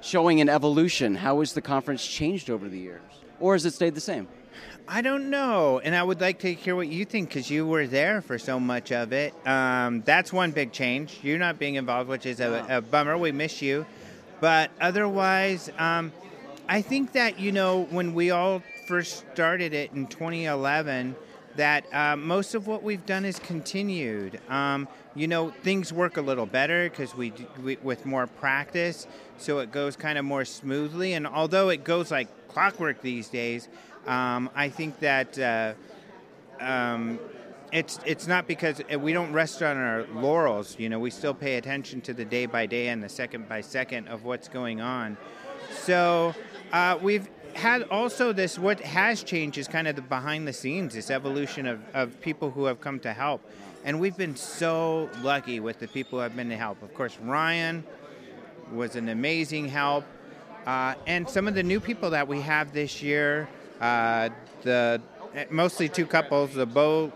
showing 0.01 0.41
an 0.41 0.49
evolution? 0.49 1.15
How 1.15 1.41
has 1.41 1.53
the 1.53 1.61
conference 1.63 2.05
changed 2.07 2.51
over 2.51 2.69
the 2.69 2.79
years? 2.79 3.03
Or 3.41 3.55
has 3.55 3.65
it 3.65 3.75
stayed 3.75 3.95
the 3.95 4.01
same? 4.01 4.29
I 4.89 5.03
don't 5.03 5.31
know, 5.31 5.81
and 5.81 5.97
I 5.97 6.03
would 6.03 6.21
like 6.21 6.39
to 6.41 6.55
hear 6.55 6.77
what 6.77 6.87
you 6.87 7.05
think 7.05 7.29
because 7.29 7.51
you 7.51 7.67
were 7.67 7.89
there 7.89 8.23
for 8.23 8.39
so 8.39 8.61
much 8.61 8.93
of 8.93 9.13
it. 9.13 9.35
Um, 9.45 10.03
that's 10.03 10.33
one 10.33 10.53
big 10.53 10.71
change. 10.71 11.19
You 11.23 11.39
not 11.39 11.59
being 11.59 11.75
involved, 11.75 12.09
which 12.09 12.25
is 12.25 12.39
a, 12.39 12.65
a 12.69 12.81
bummer. 12.81 13.19
We 13.19 13.33
miss 13.33 13.61
you, 13.61 13.85
but 14.41 14.71
otherwise, 14.81 15.71
um, 15.79 16.13
I 16.69 16.83
think 16.83 17.13
that 17.13 17.41
you 17.41 17.51
know 17.51 17.83
when 17.91 18.15
we 18.15 18.31
all 18.31 18.63
first 18.87 19.25
started 19.33 19.75
it 19.75 19.93
in 19.93 20.07
2011, 20.07 21.17
that 21.57 21.93
uh, 21.93 22.17
most 22.17 22.55
of 22.55 22.69
what 22.69 22.85
we've 22.85 23.05
done 23.07 23.25
is 23.25 23.41
continued. 23.41 24.41
Um, 24.49 24.87
you 25.17 25.27
know, 25.27 25.51
things 25.51 25.93
work 25.93 26.19
a 26.19 26.21
little 26.21 26.47
better 26.47 26.89
because 26.91 27.17
we, 27.17 27.33
we 27.63 27.79
with 27.83 28.05
more 28.05 28.27
practice, 28.27 29.07
so 29.39 29.59
it 29.61 29.73
goes 29.73 29.97
kind 29.97 30.19
of 30.19 30.25
more 30.25 30.45
smoothly. 30.45 31.15
And 31.15 31.27
although 31.27 31.71
it 31.71 31.85
goes 31.85 32.11
like 32.11 32.29
clockwork 32.49 33.01
these 33.01 33.29
days, 33.29 33.69
um, 34.07 34.51
I 34.55 34.69
think 34.69 35.01
that 35.01 35.39
uh, 35.39 35.73
um, 36.61 37.19
it's 37.73 37.99
it's 38.05 38.27
not 38.27 38.47
because 38.47 38.81
uh, 38.93 38.99
we 38.99 39.15
don't 39.15 39.33
rest 39.33 39.63
on 39.63 39.77
our 39.77 40.05
laurels. 40.15 40.79
You 40.79 40.91
know, 40.91 40.99
we 40.99 41.11
still 41.11 41.35
pay 41.35 41.57
attention 41.57 42.03
to 42.03 42.15
the 42.15 42.25
day 42.25 42.47
by 42.47 42.67
day 42.67 42.89
and 42.89 43.03
the 43.03 43.09
second 43.09 43.49
by 43.49 43.63
second 43.63 44.09
of 44.09 44.25
what's 44.25 44.49
going 44.49 44.81
on. 44.83 45.17
So 45.71 46.35
uh, 46.73 46.99
we've 47.03 47.29
had 47.55 47.85
also 47.85 48.33
this. 48.33 48.59
What 48.59 48.81
has 48.81 49.23
changed 49.23 49.57
is 49.59 49.67
kind 49.67 49.89
of 49.89 49.97
the 49.97 50.03
behind 50.03 50.47
the 50.47 50.53
scenes, 50.53 50.95
this 50.95 51.11
evolution 51.11 51.67
of, 51.67 51.81
of 51.95 52.21
people 52.21 52.51
who 52.51 52.67
have 52.67 52.81
come 52.81 53.01
to 53.01 53.13
help, 53.13 53.41
and 53.87 54.01
we've 54.01 54.17
been 54.17 54.35
so 54.35 55.09
lucky 55.23 55.61
with 55.61 55.79
the 55.79 55.87
people 55.87 56.19
who 56.19 56.23
have 56.25 56.35
been 56.35 56.51
to 56.51 56.57
help. 56.57 56.83
Of 56.83 56.93
course, 56.93 57.17
Ryan 57.23 57.85
was 58.73 58.97
an 58.97 59.09
amazing 59.09 59.69
help. 59.69 60.05
Uh, 60.67 60.97
and 61.07 61.31
some 61.31 61.47
of 61.47 61.55
the 61.55 61.63
new 61.63 61.79
people 61.79 62.11
that 62.11 62.27
we 62.27 62.41
have 62.41 62.73
this 62.73 63.01
year, 63.01 63.49
uh, 63.81 64.31
the 64.63 65.01
mostly 65.51 65.89
two 65.89 66.05
couples, 66.05 66.53
the 66.53 66.67
Bo 66.67 67.13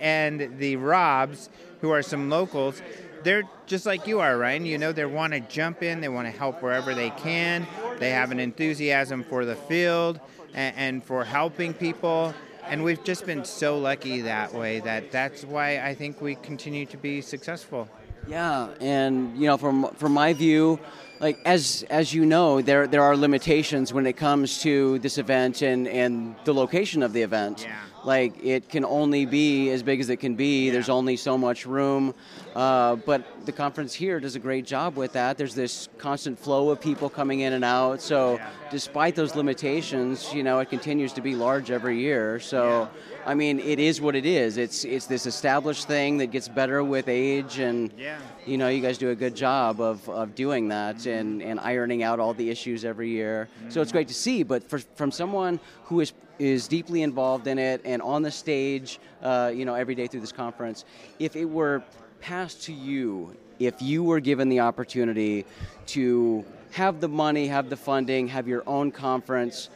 and 0.00 0.58
the 0.58 0.76
Robs, 0.76 1.48
who 1.80 1.90
are 1.90 2.02
some 2.02 2.28
locals. 2.28 2.82
They're 3.22 3.44
just 3.64 3.86
like 3.86 4.06
you 4.06 4.20
are, 4.20 4.36
Ryan. 4.36 4.66
You 4.66 4.76
know, 4.76 4.92
they 4.92 5.06
want 5.06 5.32
to 5.32 5.40
jump 5.40 5.82
in, 5.82 6.02
they 6.02 6.10
want 6.10 6.26
to 6.30 6.38
help 6.38 6.62
wherever 6.62 6.94
they 6.94 7.08
can. 7.08 7.66
They 7.98 8.10
have 8.10 8.32
an 8.32 8.38
enthusiasm 8.38 9.24
for 9.24 9.46
the 9.46 9.56
field 9.56 10.20
and, 10.52 10.76
and 10.76 11.04
for 11.04 11.24
helping 11.24 11.72
people. 11.72 12.34
And 12.68 12.82
we've 12.82 13.02
just 13.04 13.26
been 13.26 13.44
so 13.44 13.78
lucky 13.78 14.22
that 14.22 14.52
way 14.54 14.80
that 14.80 15.12
that's 15.12 15.44
why 15.44 15.80
I 15.80 15.94
think 15.94 16.20
we 16.20 16.34
continue 16.36 16.86
to 16.86 16.96
be 16.96 17.20
successful. 17.20 17.88
Yeah, 18.26 18.68
and 18.80 19.36
you 19.36 19.46
know, 19.46 19.58
from 19.58 19.88
from 19.94 20.12
my 20.12 20.32
view, 20.32 20.80
like 21.20 21.38
as 21.44 21.84
as 21.90 22.14
you 22.14 22.24
know, 22.24 22.62
there 22.62 22.86
there 22.86 23.02
are 23.02 23.16
limitations 23.16 23.92
when 23.92 24.06
it 24.06 24.16
comes 24.16 24.62
to 24.62 24.98
this 25.00 25.18
event 25.18 25.62
and 25.62 25.86
and 25.86 26.34
the 26.44 26.54
location 26.54 27.02
of 27.02 27.12
the 27.12 27.22
event. 27.22 27.64
Yeah. 27.64 27.76
Like 28.04 28.44
it 28.44 28.68
can 28.68 28.84
only 28.84 29.24
be 29.26 29.70
as 29.70 29.82
big 29.82 30.00
as 30.00 30.10
it 30.10 30.16
can 30.18 30.34
be. 30.34 30.70
There's 30.70 30.88
only 30.88 31.16
so 31.16 31.38
much 31.38 31.64
room, 31.64 32.14
uh, 32.54 32.96
but 32.96 33.46
the 33.46 33.52
conference 33.52 33.94
here 33.94 34.20
does 34.20 34.36
a 34.36 34.38
great 34.38 34.66
job 34.66 34.96
with 34.96 35.12
that. 35.14 35.38
There's 35.38 35.54
this 35.54 35.88
constant 35.98 36.38
flow 36.38 36.70
of 36.70 36.80
people 36.80 37.08
coming 37.08 37.40
in 37.40 37.54
and 37.54 37.64
out. 37.64 38.02
So 38.02 38.38
despite 38.70 39.14
those 39.14 39.34
limitations, 39.34 40.32
you 40.34 40.42
know, 40.42 40.58
it 40.58 40.68
continues 40.68 41.12
to 41.14 41.20
be 41.22 41.34
large 41.34 41.70
every 41.70 41.98
year. 41.98 42.40
So. 42.40 42.88
I 43.26 43.32
mean, 43.32 43.58
it 43.58 43.78
is 43.78 44.02
what 44.02 44.14
it 44.14 44.26
is. 44.26 44.58
It's 44.58 44.84
it's 44.84 45.06
this 45.06 45.24
established 45.24 45.88
thing 45.88 46.18
that 46.18 46.26
gets 46.26 46.46
better 46.46 46.84
with 46.84 47.08
age, 47.08 47.58
and 47.58 47.90
Yeah. 47.96 48.18
you 48.44 48.58
know, 48.58 48.68
you 48.68 48.82
guys 48.82 48.98
do 48.98 49.08
a 49.08 49.14
good 49.14 49.34
job 49.34 49.80
of, 49.80 50.06
of 50.10 50.34
doing 50.34 50.68
that 50.68 51.06
and, 51.06 51.40
and 51.42 51.58
ironing 51.58 52.02
out 52.02 52.20
all 52.20 52.34
the 52.34 52.50
issues 52.50 52.84
every 52.84 53.08
year. 53.08 53.48
So 53.70 53.80
it's 53.80 53.92
great 53.92 54.08
to 54.08 54.14
see. 54.14 54.42
But 54.42 54.68
for, 54.68 54.78
from 54.94 55.10
someone 55.10 55.58
who 55.84 56.00
is 56.00 56.12
is 56.38 56.68
deeply 56.68 57.02
involved 57.02 57.46
in 57.46 57.58
it 57.58 57.80
and 57.84 58.02
on 58.02 58.22
the 58.22 58.30
stage, 58.30 58.98
uh, 59.22 59.52
you 59.54 59.64
know, 59.64 59.74
every 59.74 59.94
day 59.94 60.06
through 60.06 60.20
this 60.20 60.32
conference, 60.32 60.84
if 61.18 61.36
it 61.36 61.44
were 61.44 61.82
passed 62.20 62.62
to 62.64 62.72
you, 62.72 63.36
if 63.58 63.80
you 63.80 64.02
were 64.02 64.20
given 64.20 64.48
the 64.48 64.60
opportunity 64.60 65.44
to 65.86 66.44
have 66.72 67.00
the 67.00 67.08
money, 67.08 67.46
have 67.46 67.70
the 67.70 67.76
funding, 67.76 68.26
have 68.28 68.48
your 68.48 68.62
own 68.66 68.90
conference, 68.90 69.68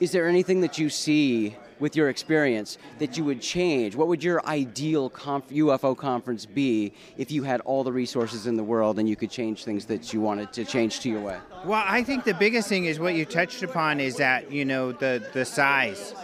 is 0.00 0.12
there 0.12 0.28
anything 0.28 0.60
that 0.60 0.78
you 0.78 0.90
see 0.90 1.56
with 1.78 1.96
your 1.96 2.08
experience 2.08 2.78
that 2.98 3.16
you 3.16 3.24
would 3.24 3.40
change? 3.40 3.94
What 3.94 4.08
would 4.08 4.22
your 4.22 4.44
ideal 4.46 5.10
conf- 5.10 5.48
UFO 5.50 5.96
conference 5.96 6.46
be 6.46 6.92
if 7.16 7.30
you 7.30 7.42
had 7.42 7.60
all 7.62 7.84
the 7.84 7.92
resources 7.92 8.46
in 8.46 8.56
the 8.56 8.64
world 8.64 8.98
and 8.98 9.08
you 9.08 9.16
could 9.16 9.30
change 9.30 9.64
things 9.64 9.86
that 9.86 10.12
you 10.12 10.20
wanted 10.20 10.52
to 10.54 10.64
change 10.64 11.00
to 11.00 11.08
your 11.08 11.20
way? 11.20 11.38
Well, 11.64 11.82
I 11.86 12.02
think 12.02 12.24
the 12.24 12.34
biggest 12.34 12.68
thing 12.68 12.86
is 12.86 12.98
what 12.98 13.14
you 13.14 13.24
touched 13.24 13.62
upon 13.62 14.00
is 14.00 14.16
that 14.16 14.50
you 14.50 14.64
know 14.64 14.92
the 14.92 15.26
the 15.32 15.44
size, 15.44 16.14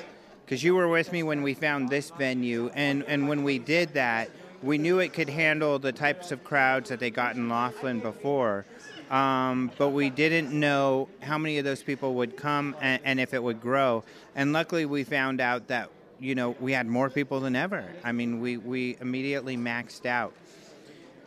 because 0.44 0.62
you 0.62 0.74
were 0.74 0.88
with 0.88 1.12
me 1.12 1.22
when 1.22 1.42
we 1.42 1.54
found 1.54 1.88
this 1.88 2.10
venue, 2.10 2.70
and 2.74 3.04
and 3.04 3.28
when 3.28 3.42
we 3.42 3.58
did 3.58 3.94
that, 3.94 4.30
we 4.62 4.78
knew 4.78 5.00
it 5.00 5.12
could 5.12 5.28
handle 5.28 5.78
the 5.78 5.92
types 5.92 6.30
of 6.30 6.44
crowds 6.44 6.88
that 6.90 7.00
they 7.00 7.10
got 7.10 7.34
in 7.34 7.48
Laughlin 7.48 8.00
before. 8.00 8.64
Um, 9.12 9.70
but 9.76 9.90
we 9.90 10.08
didn't 10.08 10.58
know 10.58 11.08
how 11.20 11.36
many 11.36 11.58
of 11.58 11.66
those 11.66 11.82
people 11.82 12.14
would 12.14 12.34
come 12.34 12.74
and, 12.80 13.02
and 13.04 13.20
if 13.20 13.34
it 13.34 13.42
would 13.42 13.60
grow. 13.60 14.04
And 14.34 14.54
luckily, 14.54 14.86
we 14.86 15.04
found 15.04 15.40
out 15.40 15.68
that 15.68 15.90
you 16.18 16.34
know 16.34 16.56
we 16.58 16.72
had 16.72 16.86
more 16.86 17.10
people 17.10 17.38
than 17.40 17.54
ever. 17.54 17.84
I 18.02 18.12
mean, 18.12 18.40
we 18.40 18.56
we 18.56 18.96
immediately 19.00 19.58
maxed 19.58 20.06
out. 20.06 20.32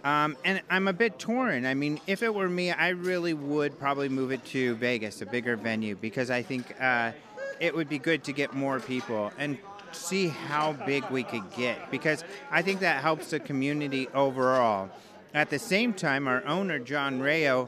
Um, 0.04 0.36
and 0.44 0.62
I'm 0.70 0.88
a 0.88 0.94
bit 0.94 1.18
torn. 1.18 1.66
I 1.66 1.74
mean, 1.74 2.00
if 2.06 2.22
it 2.22 2.34
were 2.34 2.50
me, 2.50 2.72
I 2.72 2.90
really 2.90 3.34
would 3.34 3.80
probably 3.80 4.10
move 4.10 4.32
it 4.32 4.44
to 4.46 4.76
Vegas, 4.76 5.22
a 5.22 5.26
bigger 5.26 5.56
venue, 5.56 5.96
because 5.96 6.30
I 6.30 6.44
think 6.44 6.80
uh, 6.80 7.12
it 7.60 7.76
would 7.76 7.90
be 7.90 7.98
good 7.98 8.24
to 8.26 8.32
get 8.32 8.54
more 8.54 8.80
people 8.80 9.32
and 9.40 9.58
see 9.92 10.28
how 10.28 10.74
big 10.74 11.04
we 11.10 11.24
could 11.24 11.52
get, 11.56 11.90
because 11.90 12.24
I 12.52 12.62
think 12.62 12.82
that 12.82 13.02
helps 13.02 13.32
the 13.32 13.40
community 13.40 14.08
overall. 14.14 14.90
At 15.36 15.50
the 15.50 15.60
same 15.60 15.92
time, 15.92 16.30
our 16.30 16.46
owner, 16.46 16.80
John 16.80 17.20
Rayo, 17.20 17.68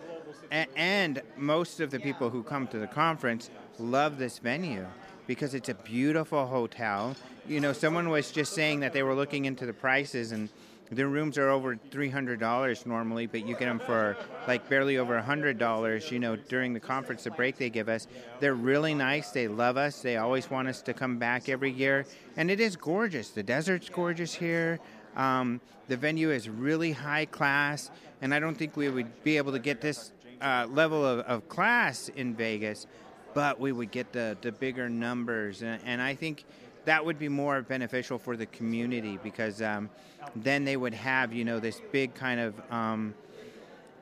a- 0.53 0.67
and 0.77 1.21
most 1.35 1.81
of 1.81 1.91
the 1.91 1.99
people 1.99 2.29
who 2.29 2.41
come 2.41 2.65
to 2.67 2.79
the 2.79 2.87
conference 2.87 3.49
love 3.77 4.17
this 4.17 4.39
venue 4.39 4.85
because 5.27 5.53
it's 5.53 5.67
a 5.67 5.73
beautiful 5.73 6.47
hotel. 6.47 7.13
You 7.45 7.59
know, 7.59 7.73
someone 7.73 8.07
was 8.07 8.31
just 8.31 8.53
saying 8.53 8.79
that 8.79 8.93
they 8.93 9.03
were 9.03 9.13
looking 9.13 9.43
into 9.43 9.65
the 9.65 9.73
prices 9.73 10.31
and 10.31 10.47
their 10.89 11.09
rooms 11.09 11.37
are 11.37 11.49
over 11.49 11.75
$300 11.91 12.85
normally, 12.85 13.25
but 13.25 13.45
you 13.45 13.53
get 13.57 13.65
them 13.65 13.79
for 13.79 14.15
like 14.47 14.69
barely 14.69 14.97
over 14.97 15.17
$100, 15.21 16.09
you 16.09 16.19
know, 16.19 16.37
during 16.37 16.73
the 16.73 16.79
conference, 16.79 17.25
the 17.25 17.31
break 17.31 17.57
they 17.57 17.69
give 17.69 17.89
us. 17.89 18.07
They're 18.39 18.55
really 18.55 18.93
nice. 18.93 19.31
They 19.31 19.49
love 19.49 19.75
us. 19.75 20.01
They 20.01 20.15
always 20.15 20.49
want 20.49 20.69
us 20.69 20.81
to 20.83 20.93
come 20.93 21.17
back 21.17 21.49
every 21.49 21.71
year. 21.71 22.05
And 22.37 22.49
it 22.49 22.61
is 22.61 22.77
gorgeous. 22.77 23.31
The 23.31 23.43
desert's 23.43 23.89
gorgeous 23.89 24.33
here. 24.33 24.79
Um, 25.17 25.59
the 25.87 25.97
venue 25.97 26.31
is 26.31 26.47
really 26.47 26.93
high 26.93 27.25
class, 27.25 27.91
and 28.21 28.33
I 28.33 28.39
don't 28.39 28.55
think 28.55 28.77
we 28.77 28.87
would 28.87 29.23
be 29.23 29.35
able 29.37 29.51
to 29.51 29.59
get 29.59 29.81
this 29.81 30.11
uh, 30.41 30.67
level 30.69 31.05
of, 31.05 31.19
of 31.21 31.49
class 31.49 32.09
in 32.09 32.35
Vegas, 32.35 32.85
but 33.33 33.59
we 33.59 33.71
would 33.71 33.91
get 33.91 34.13
the, 34.13 34.37
the 34.41 34.51
bigger 34.51 34.87
numbers. 34.87 35.63
And, 35.63 35.81
and 35.85 36.01
I 36.01 36.13
think 36.15 36.45
that 36.85 37.03
would 37.03 37.19
be 37.19 37.29
more 37.29 37.61
beneficial 37.61 38.17
for 38.17 38.37
the 38.37 38.45
community 38.45 39.19
because 39.21 39.61
um, 39.61 39.89
then 40.35 40.63
they 40.63 40.77
would 40.77 40.93
have, 40.93 41.33
you 41.33 41.43
know, 41.43 41.59
this 41.59 41.81
big 41.91 42.13
kind 42.13 42.39
of, 42.39 42.71
um, 42.71 43.13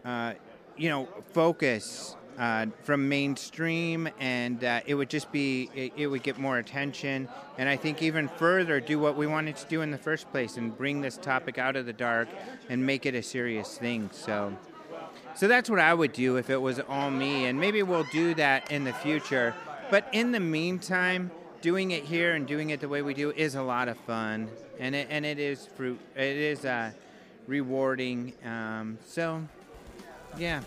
uh, 0.04 0.34
you 0.78 0.90
know, 0.90 1.08
focus 1.34 2.16
uh, 2.38 2.68
from 2.84 3.08
mainstream, 3.08 4.10
and 4.20 4.64
uh, 4.64 4.82
it 4.86 4.96
would 4.96 5.10
just 5.10 5.32
be, 5.32 5.70
it, 5.74 5.94
it 5.96 6.08
would 6.08 6.24
get 6.24 6.38
more 6.38 6.58
attention. 6.58 7.28
And 7.58 7.70
I 7.70 7.78
think 7.78 8.02
even 8.02 8.28
further, 8.28 8.80
do 8.80 9.00
what 9.00 9.16
we 9.16 9.28
wanted 9.28 9.56
to 9.58 9.68
do 9.68 9.82
in 9.82 9.92
the 9.92 9.98
first 9.98 10.30
place 10.32 10.58
and 10.58 10.76
bring 10.78 11.02
this 11.02 11.18
topic 11.18 11.58
out 11.58 11.76
of 11.76 11.86
the 11.86 11.94
dark 11.94 12.28
and 12.70 12.86
make 12.86 13.06
it 13.06 13.16
a 13.16 13.24
serious 13.24 13.78
thing. 13.78 14.10
So. 14.12 14.56
So 15.36 15.50
that's 15.50 15.70
what 15.70 15.80
I 15.80 15.94
would 15.94 16.14
do 16.14 16.38
if 16.38 16.50
it 16.50 16.62
was 16.62 16.80
all 16.88 17.12
me, 17.12 17.46
and 17.46 17.60
maybe 17.60 17.84
we'll 17.84 18.08
do 18.12 18.34
that 18.36 18.72
in 18.72 18.86
the 18.86 18.94
future. 18.94 19.54
But 19.90 20.08
in 20.14 20.32
the 20.32 20.40
meantime, 20.40 21.30
doing 21.62 21.92
it 21.92 22.04
here 22.04 22.36
and 22.36 22.48
doing 22.48 22.70
it 22.70 22.80
the 22.80 22.88
way 22.88 23.02
we 23.02 23.14
do 23.14 23.32
is 23.32 23.56
a 23.56 23.62
lot 23.62 23.90
of 23.90 23.98
fun, 23.98 24.50
and 24.80 24.96
it 24.96 25.08
and 25.10 25.26
it 25.26 25.38
is 25.38 25.66
fruit. 25.66 26.00
It 26.16 26.38
is 26.38 26.64
uh, 26.64 26.92
rewarding. 27.48 28.34
Um, 28.46 28.98
so, 29.06 29.42
yeah. 30.38 30.62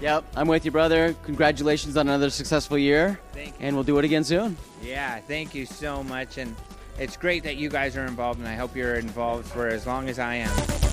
Yep, 0.00 0.24
I'm 0.36 0.48
with 0.48 0.64
you, 0.64 0.70
brother. 0.70 1.14
Congratulations 1.24 1.96
on 1.96 2.08
another 2.08 2.30
successful 2.30 2.78
year. 2.78 3.20
Thank 3.32 3.48
you. 3.48 3.66
And 3.66 3.76
we'll 3.76 3.84
do 3.84 3.98
it 3.98 4.04
again 4.04 4.24
soon. 4.24 4.56
Yeah, 4.82 5.20
thank 5.20 5.54
you 5.54 5.66
so 5.66 6.02
much, 6.04 6.38
and 6.38 6.54
it's 6.98 7.16
great 7.16 7.42
that 7.44 7.56
you 7.56 7.68
guys 7.68 7.96
are 7.96 8.06
involved, 8.06 8.38
and 8.38 8.48
I 8.48 8.54
hope 8.54 8.76
you're 8.76 8.96
involved 8.96 9.46
for 9.46 9.68
as 9.68 9.86
long 9.86 10.08
as 10.08 10.18
I 10.18 10.36
am. 10.36 10.83